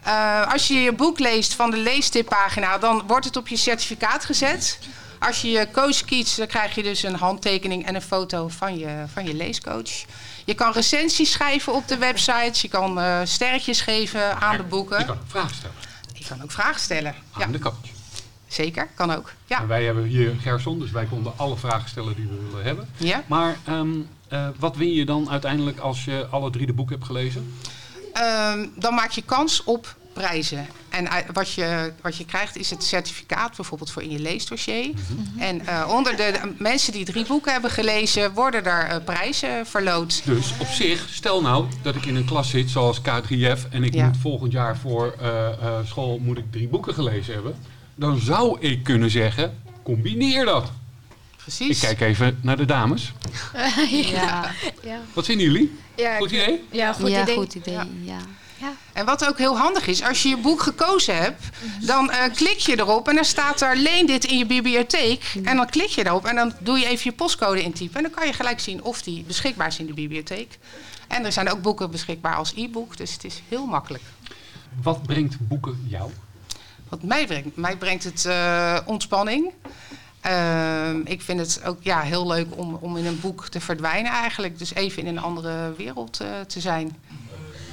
Uh, 0.07 0.53
als 0.53 0.67
je 0.67 0.75
je 0.75 0.93
boek 0.93 1.19
leest 1.19 1.55
van 1.55 1.71
de 1.71 1.77
leestippagina, 1.77 2.79
dan 2.79 3.03
wordt 3.07 3.25
het 3.25 3.37
op 3.37 3.49
je 3.49 3.57
certificaat 3.57 4.25
gezet. 4.25 4.79
Als 5.19 5.43
je 5.43 5.51
je 5.51 5.71
coach 5.73 6.05
kiest, 6.05 6.37
dan 6.37 6.47
krijg 6.47 6.75
je 6.75 6.83
dus 6.83 7.03
een 7.03 7.15
handtekening 7.15 7.87
en 7.87 7.95
een 7.95 8.03
foto 8.03 8.49
van 8.49 8.79
je, 8.79 9.05
van 9.13 9.27
je 9.27 9.35
leescoach. 9.35 10.05
Je 10.45 10.55
kan 10.55 10.73
recensies 10.73 11.31
schrijven 11.33 11.75
op 11.75 11.89
de 11.89 11.99
website. 11.99 12.53
Je 12.53 12.69
kan 12.69 13.01
sterretjes 13.27 13.81
geven 13.81 14.41
aan 14.41 14.57
de 14.57 14.63
boeken. 14.63 14.99
Je 14.99 15.05
kan 15.05 15.15
ook 15.15 15.23
vragen 15.27 15.55
stellen. 15.55 15.77
Je 16.15 16.25
kan 16.29 16.43
ook 16.43 16.53
vragen 16.53 16.81
stellen. 16.81 17.15
Aan 17.33 17.41
ja. 17.41 17.47
de 17.47 17.59
coach. 17.59 17.92
Zeker, 18.53 18.89
kan 18.95 19.11
ook. 19.11 19.33
Ja. 19.47 19.61
En 19.61 19.69
wij 19.69 19.85
hebben 19.85 20.05
hier 20.05 20.35
Gerson, 20.41 20.79
dus 20.79 20.91
wij 20.91 21.05
konden 21.05 21.33
alle 21.37 21.57
vragen 21.57 21.89
stellen 21.89 22.15
die 22.15 22.27
we 22.27 22.49
willen 22.49 22.65
hebben. 22.65 22.89
Ja. 22.97 23.23
Maar 23.27 23.57
um, 23.69 24.09
uh, 24.33 24.49
wat 24.59 24.77
win 24.77 24.93
je 24.93 25.05
dan 25.05 25.31
uiteindelijk 25.31 25.79
als 25.79 26.05
je 26.05 26.27
alle 26.31 26.51
drie 26.51 26.67
de 26.67 26.73
boeken 26.73 26.95
hebt 26.95 27.07
gelezen? 27.07 27.55
Um, 28.55 28.73
dan 28.77 28.95
maak 28.95 29.11
je 29.11 29.23
kans 29.23 29.65
op 29.65 29.97
prijzen. 30.13 30.67
En 30.89 31.09
wat 31.33 31.53
je, 31.53 31.93
wat 32.01 32.17
je 32.17 32.25
krijgt 32.25 32.57
is 32.57 32.71
het 32.71 32.85
certificaat 32.85 33.57
bijvoorbeeld 33.57 33.91
voor 33.91 34.03
in 34.03 34.11
je 34.11 34.19
leesdossier. 34.19 34.87
Mm 34.87 34.95
-hmm. 35.07 35.41
En 35.41 35.63
uh, 35.63 35.89
onder 35.95 36.17
de 36.17 36.55
mensen 36.59 36.93
die 36.93 37.05
drie 37.05 37.27
boeken 37.27 37.53
hebben 37.53 37.71
gelezen, 37.71 38.33
worden 38.33 38.65
er 38.65 38.91
uh, 38.91 39.05
prijzen 39.05 39.67
verloot. 39.67 40.23
Dus 40.25 40.55
op 40.59 40.67
zich, 40.67 41.09
stel 41.11 41.41
nou 41.41 41.67
dat 41.83 41.95
ik 41.95 42.05
in 42.05 42.17
een 42.17 42.25
klas 42.25 42.51
zit 42.51 42.71
zoals 42.71 43.01
K3F 43.01 43.69
en 43.71 43.85
ik 43.85 43.95
ja. 43.95 44.07
moet 44.07 44.17
volgend 44.17 44.53
jaar 44.53 44.77
voor 44.77 45.15
uh, 45.23 45.49
school 45.85 46.19
moet 46.19 46.39
ik 46.39 46.53
drie 46.53 46.69
boeken 46.69 46.95
gelezen 46.95 47.35
hebben 47.35 47.55
dan 47.95 48.19
zou 48.19 48.61
ik 48.61 48.83
kunnen 48.83 49.11
zeggen, 49.11 49.63
combineer 49.83 50.45
dat. 50.45 50.71
Precies. 51.37 51.83
Ik 51.83 51.89
kijk 51.89 52.01
even 52.01 52.39
naar 52.43 52.57
de 52.57 52.65
dames. 52.65 53.13
ja. 54.15 54.51
ja. 54.83 55.01
Wat 55.13 55.25
vinden 55.25 55.47
jullie? 55.47 55.79
Ja, 55.97 56.17
goed 56.17 56.31
idee? 56.31 56.65
Ja, 56.71 56.93
goed 56.93 57.11
ja, 57.11 57.23
idee. 57.23 57.37
Goed 57.37 57.55
idee. 57.55 57.75
Ja. 57.75 57.87
ja. 58.03 58.19
En 58.93 59.05
wat 59.05 59.29
ook 59.29 59.39
heel 59.39 59.59
handig 59.59 59.87
is, 59.87 60.03
als 60.03 60.23
je 60.23 60.29
je 60.29 60.37
boek 60.37 60.63
gekozen 60.63 61.17
hebt, 61.17 61.43
dan 61.81 62.11
uh, 62.11 62.17
klik 62.35 62.59
je 62.59 62.79
erop 62.79 63.09
en 63.09 63.15
dan 63.15 63.25
staat 63.25 63.61
er 63.61 63.77
leen 63.77 64.07
dit 64.07 64.25
in 64.25 64.39
je 64.39 64.47
bibliotheek. 64.47 65.35
En 65.45 65.57
dan 65.57 65.67
klik 65.67 65.89
je 65.89 66.07
erop 66.07 66.25
en 66.25 66.37
dan 66.37 66.53
doe 66.61 66.79
je 66.79 66.87
even 66.87 67.01
je 67.05 67.13
postcode 67.13 67.63
intypen. 67.63 67.97
En 67.97 68.03
dan 68.03 68.13
kan 68.13 68.27
je 68.27 68.33
gelijk 68.33 68.61
zien 68.61 68.83
of 68.83 69.03
die 69.03 69.25
beschikbaar 69.27 69.67
is 69.67 69.79
in 69.79 69.87
de 69.87 69.95
bibliotheek. 69.95 70.59
En 71.09 71.25
er 71.25 71.33
zijn 71.33 71.51
ook 71.51 71.63
boeken 71.63 71.91
beschikbaar 71.91 72.35
als 72.35 72.53
e-book, 72.57 72.97
dus 72.97 73.13
het 73.13 73.25
is 73.25 73.43
heel 73.49 73.67
makkelijk. 73.67 74.03
Wat 74.83 75.03
brengt 75.03 75.37
boeken 75.49 75.85
jou? 75.89 76.11
Wat 76.93 77.03
mij 77.03 77.27
brengt? 77.27 77.57
Mij 77.57 77.77
brengt 77.77 78.05
het 78.05 78.25
uh, 78.29 78.79
ontspanning. 78.85 79.51
Uh, 80.27 80.89
ik 81.05 81.23
vind 81.23 81.41
het 81.41 81.61
ook 81.67 81.77
ja, 81.81 82.01
heel 82.01 82.27
leuk 82.27 82.47
om, 82.57 82.79
om 82.81 82.97
in 82.97 83.07
een 83.07 83.21
boek 83.21 83.49
te 83.49 83.61
verdwijnen 83.61 84.13
eigenlijk. 84.13 84.59
Dus 84.59 84.75
even 84.75 85.03
in 85.03 85.09
een 85.09 85.23
andere 85.23 85.73
wereld 85.77 86.19
uh, 86.23 86.29
te 86.47 86.61
zijn. 86.61 86.97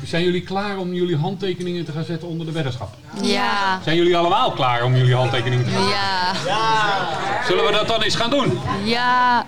Zijn 0.06 0.24
jullie 0.24 0.42
klaar 0.42 0.78
om 0.78 0.94
jullie 0.94 1.16
handtekeningen 1.16 1.86
te 1.86 1.92
gaan 1.92 2.04
zetten 2.04 2.28
onder 2.28 2.46
de 2.46 2.52
weddenschap? 2.52 2.94
Ja. 3.22 3.80
Zijn 3.84 3.96
jullie 3.96 4.18
allemaal 4.18 4.52
klaar 4.52 4.84
om 4.84 4.96
jullie 4.96 5.16
handtekeningen 5.16 5.66
te 5.66 5.72
gaan 5.72 5.84
zetten? 5.84 6.00
Ja. 6.00 6.34
ja. 6.46 7.44
Zullen 7.46 7.66
we 7.66 7.72
dat 7.72 7.88
dan 7.88 8.02
eens 8.02 8.16
gaan 8.16 8.30
doen? 8.30 8.60
Ja. 8.84 9.46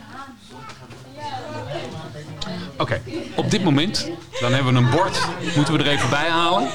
Oké, 2.77 2.81
okay. 2.81 3.01
op 3.35 3.51
dit 3.51 3.63
moment, 3.63 4.09
dan 4.39 4.53
hebben 4.53 4.73
we 4.73 4.79
een 4.79 4.89
bord. 4.89 5.27
Moeten 5.55 5.73
we 5.73 5.79
er 5.79 5.89
even 5.89 6.09
bij 6.09 6.29
halen. 6.29 6.69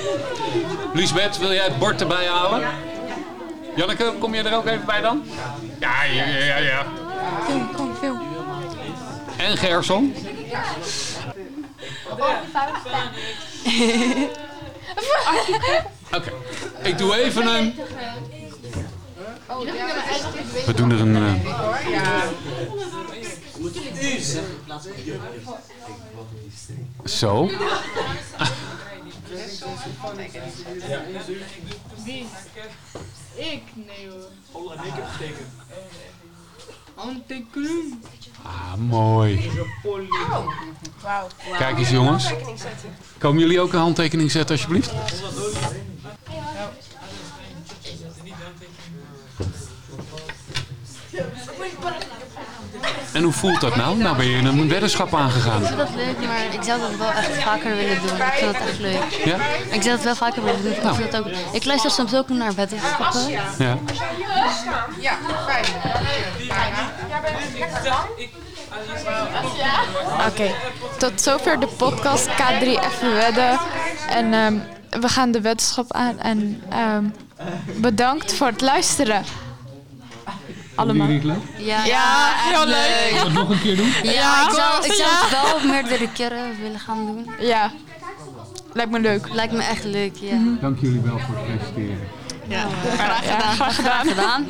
Lisbeth, 0.95 1.39
wil 1.39 1.53
jij 1.53 1.65
het 1.65 1.79
bord 1.79 2.01
erbij 2.01 2.27
halen? 2.27 2.86
Janneke, 3.77 4.15
kom 4.19 4.35
je 4.35 4.43
er 4.43 4.57
ook 4.57 4.67
even 4.67 4.87
bij 4.87 5.01
dan? 5.01 5.25
Ja, 5.81 6.03
ja, 6.03 6.25
ja, 6.27 6.57
ja. 6.57 6.87
Film, 7.45 7.75
kom, 7.75 7.95
film. 7.95 8.21
En 9.37 9.57
Gerson? 9.57 10.15
Oké, 16.13 16.17
okay. 16.17 16.33
ik 16.83 16.99
doe 16.99 17.17
even 17.17 17.47
een... 17.47 17.75
We 20.67 20.75
doen 20.75 20.91
er 20.91 21.01
een... 21.01 21.17
Uh... 21.17 21.33
Zo. 27.05 27.51
Ik? 33.37 33.63
Nee 33.75 34.09
hoor. 34.11 34.29
Oh, 34.53 34.73
en 34.73 34.87
ik 34.87 34.93
heb 34.93 35.07
getekend. 35.07 35.49
Ah, 38.43 38.75
mooi. 38.75 39.51
Oh. 39.85 40.47
Wauw. 41.03 41.29
Kijk 41.59 41.79
eens 41.79 41.91
jongens. 41.91 42.33
Komen 43.19 43.41
jullie 43.41 43.61
ook 43.61 43.73
een 43.73 43.79
handtekening 43.79 44.31
zetten 44.31 44.57
alsjeblieft? 44.57 44.93
En 53.17 53.23
hoe 53.23 53.33
voelt 53.33 53.61
dat 53.61 53.77
nou? 53.77 53.97
Nou 53.97 54.17
ben 54.17 54.27
je 54.27 54.37
een 54.37 54.69
weddenschap 54.69 55.15
aangegaan. 55.15 55.61
Ik 55.61 55.67
vind 55.67 55.79
dat 55.79 55.95
leuk, 55.95 56.27
maar 56.27 56.45
ik 56.53 56.63
zou 56.63 56.81
dat 56.81 56.97
wel 56.97 57.11
echt 57.11 57.43
vaker 57.43 57.77
willen 57.77 58.01
doen. 58.01 58.17
Ik 58.17 58.33
vind 58.33 58.53
dat 58.53 58.63
echt 58.69 58.79
leuk. 58.79 59.23
Ja? 59.25 59.37
Ik 59.71 59.83
zou 59.83 59.97
dat 59.97 60.03
wel 60.03 60.15
vaker 60.15 60.45
willen 60.45 60.63
doen. 60.63 60.75
Nou. 60.83 61.03
Ik, 61.03 61.11
dat 61.11 61.21
ook, 61.21 61.33
ik 61.53 61.65
luister 61.65 61.91
soms 61.91 62.15
ook 62.15 62.29
naar 62.29 62.55
weddenschappen. 62.55 63.29
Ja. 63.29 63.79
Ja, 64.99 65.19
fijn. 65.47 65.65
Oké, 70.13 70.29
okay. 70.29 70.55
tot 70.99 71.21
zover 71.21 71.61
de 71.61 71.67
podcast 71.67 72.29
K3 72.29 72.63
Even 72.63 73.15
Wedden. 73.15 73.59
En 74.09 74.35
um, 74.35 74.63
we 74.91 75.09
gaan 75.09 75.31
de 75.31 75.41
weddenschap 75.41 75.93
aan. 75.93 76.19
En 76.19 76.63
um, 76.97 77.15
bedankt 77.77 78.35
voor 78.35 78.47
het 78.47 78.61
luisteren. 78.61 79.25
Allemaal. 80.77 81.07
Jullie 81.07 81.25
leuk? 81.27 81.37
Ja, 81.59 81.85
ja 81.85 82.29
heel 82.35 82.67
leuk. 82.67 83.09
Zullen 83.09 83.23
we 83.23 83.25
het 83.25 83.33
nog 83.33 83.49
een 83.51 83.61
keer 83.61 83.77
doen? 83.77 83.93
Ja, 84.03 84.11
Ja, 84.13 84.49
ik 84.49 84.55
zou, 84.55 84.85
ik 84.85 84.93
zou 84.93 85.09
ja. 85.11 85.21
het 85.21 85.31
wel 85.61 85.71
meerdere 85.71 86.09
keren 86.13 86.61
willen 86.63 86.81
gaan 86.81 87.07
doen. 87.07 87.31
Ja. 87.47 87.71
Lijkt 88.73 88.91
me 88.91 89.01
leuk. 89.01 89.29
Lijkt 89.33 89.53
me 89.53 89.63
echt 89.63 89.85
leuk, 89.85 90.17
ja. 90.17 90.37
Dank 90.61 90.81
jullie 90.81 91.01
wel 91.01 91.19
voor 91.19 91.35
het 91.37 91.45
presenteren. 91.47 91.99
Ja, 92.49 92.65
graag 92.97 93.19
gedaan. 93.21 93.73
graag 93.73 94.09
gedaan. 94.09 94.47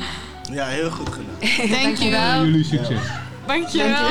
Ja, 0.51 0.65
heel 0.65 0.89
goed 0.91 1.09
gedaan. 1.09 1.69
Dankjewel. 1.83 2.43
Jullie 2.43 2.63
succes. 2.63 2.99
Dankjewel. 3.47 4.07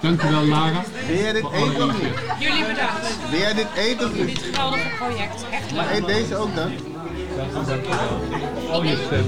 Dankjewel 0.00 0.44
Lara. 0.44 0.82
Wil 1.06 1.16
jij 1.16 1.32
dit 1.32 1.44
eten 1.52 1.84
of 1.88 2.02
niet? 2.02 2.12
Jullie 2.38 2.64
bedankt. 2.64 3.16
Wil 3.30 3.38
jij 3.40 3.54
dit 3.54 3.66
eten 3.76 4.06
of 4.06 4.12
Dit 4.12 4.26
niet? 4.26 4.40
geweldige 4.52 4.88
project. 4.98 5.44
Echt 5.50 5.74
Maar 5.74 5.90
eet 5.94 6.06
deze 6.06 6.36
ook 6.36 6.54
dan? 6.54 6.72
Al 8.70 8.82
je 8.84 9.02
stem. 9.06 9.24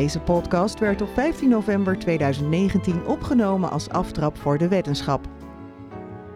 Deze 0.00 0.20
podcast 0.20 0.78
werd 0.78 1.02
op 1.02 1.08
15 1.08 1.48
november 1.48 1.98
2019 1.98 3.06
opgenomen 3.06 3.70
als 3.70 3.88
aftrap 3.88 4.36
voor 4.36 4.58
de 4.58 4.68
wetenschap. 4.68 5.28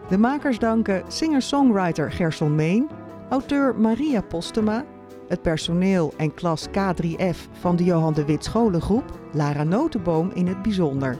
De 0.09 0.17
makers 0.17 0.59
danken 0.59 1.03
singer-songwriter 1.07 2.11
Gerson 2.11 2.55
Meen, 2.55 2.89
auteur 3.29 3.75
Maria 3.75 4.21
Postema, 4.21 4.85
het 5.27 5.41
personeel 5.41 6.13
en 6.17 6.33
klas 6.33 6.67
K3F 6.67 7.37
van 7.59 7.75
de 7.75 7.83
Johan 7.83 8.13
de 8.13 8.25
Wit 8.25 8.43
Scholengroep, 8.43 9.19
Lara 9.31 9.63
Notenboom 9.63 10.31
in 10.33 10.47
het 10.47 10.61
bijzonder. 10.61 11.17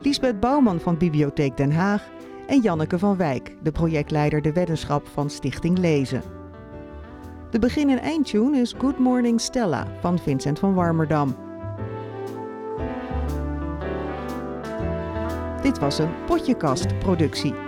Lisbeth 0.00 0.40
Bouwman 0.40 0.80
van 0.80 0.98
Bibliotheek 0.98 1.56
Den 1.56 1.72
Haag 1.72 2.08
en 2.46 2.60
Janneke 2.60 2.98
van 2.98 3.16
Wijk, 3.16 3.56
de 3.62 3.72
projectleider 3.72 4.42
de 4.42 4.52
wetenschap 4.52 5.06
van 5.06 5.30
Stichting 5.30 5.78
Lezen. 5.78 6.22
De 7.50 7.58
begin- 7.58 7.90
en 7.90 8.00
eindtune 8.00 8.58
is 8.58 8.74
Good 8.78 8.98
Morning 8.98 9.40
Stella 9.40 9.86
van 10.00 10.18
Vincent 10.18 10.58
van 10.58 10.74
Warmerdam. 10.74 11.45
Dit 15.66 15.78
was 15.78 15.98
een 15.98 16.24
Potjekast 16.26 16.98
productie. 16.98 17.65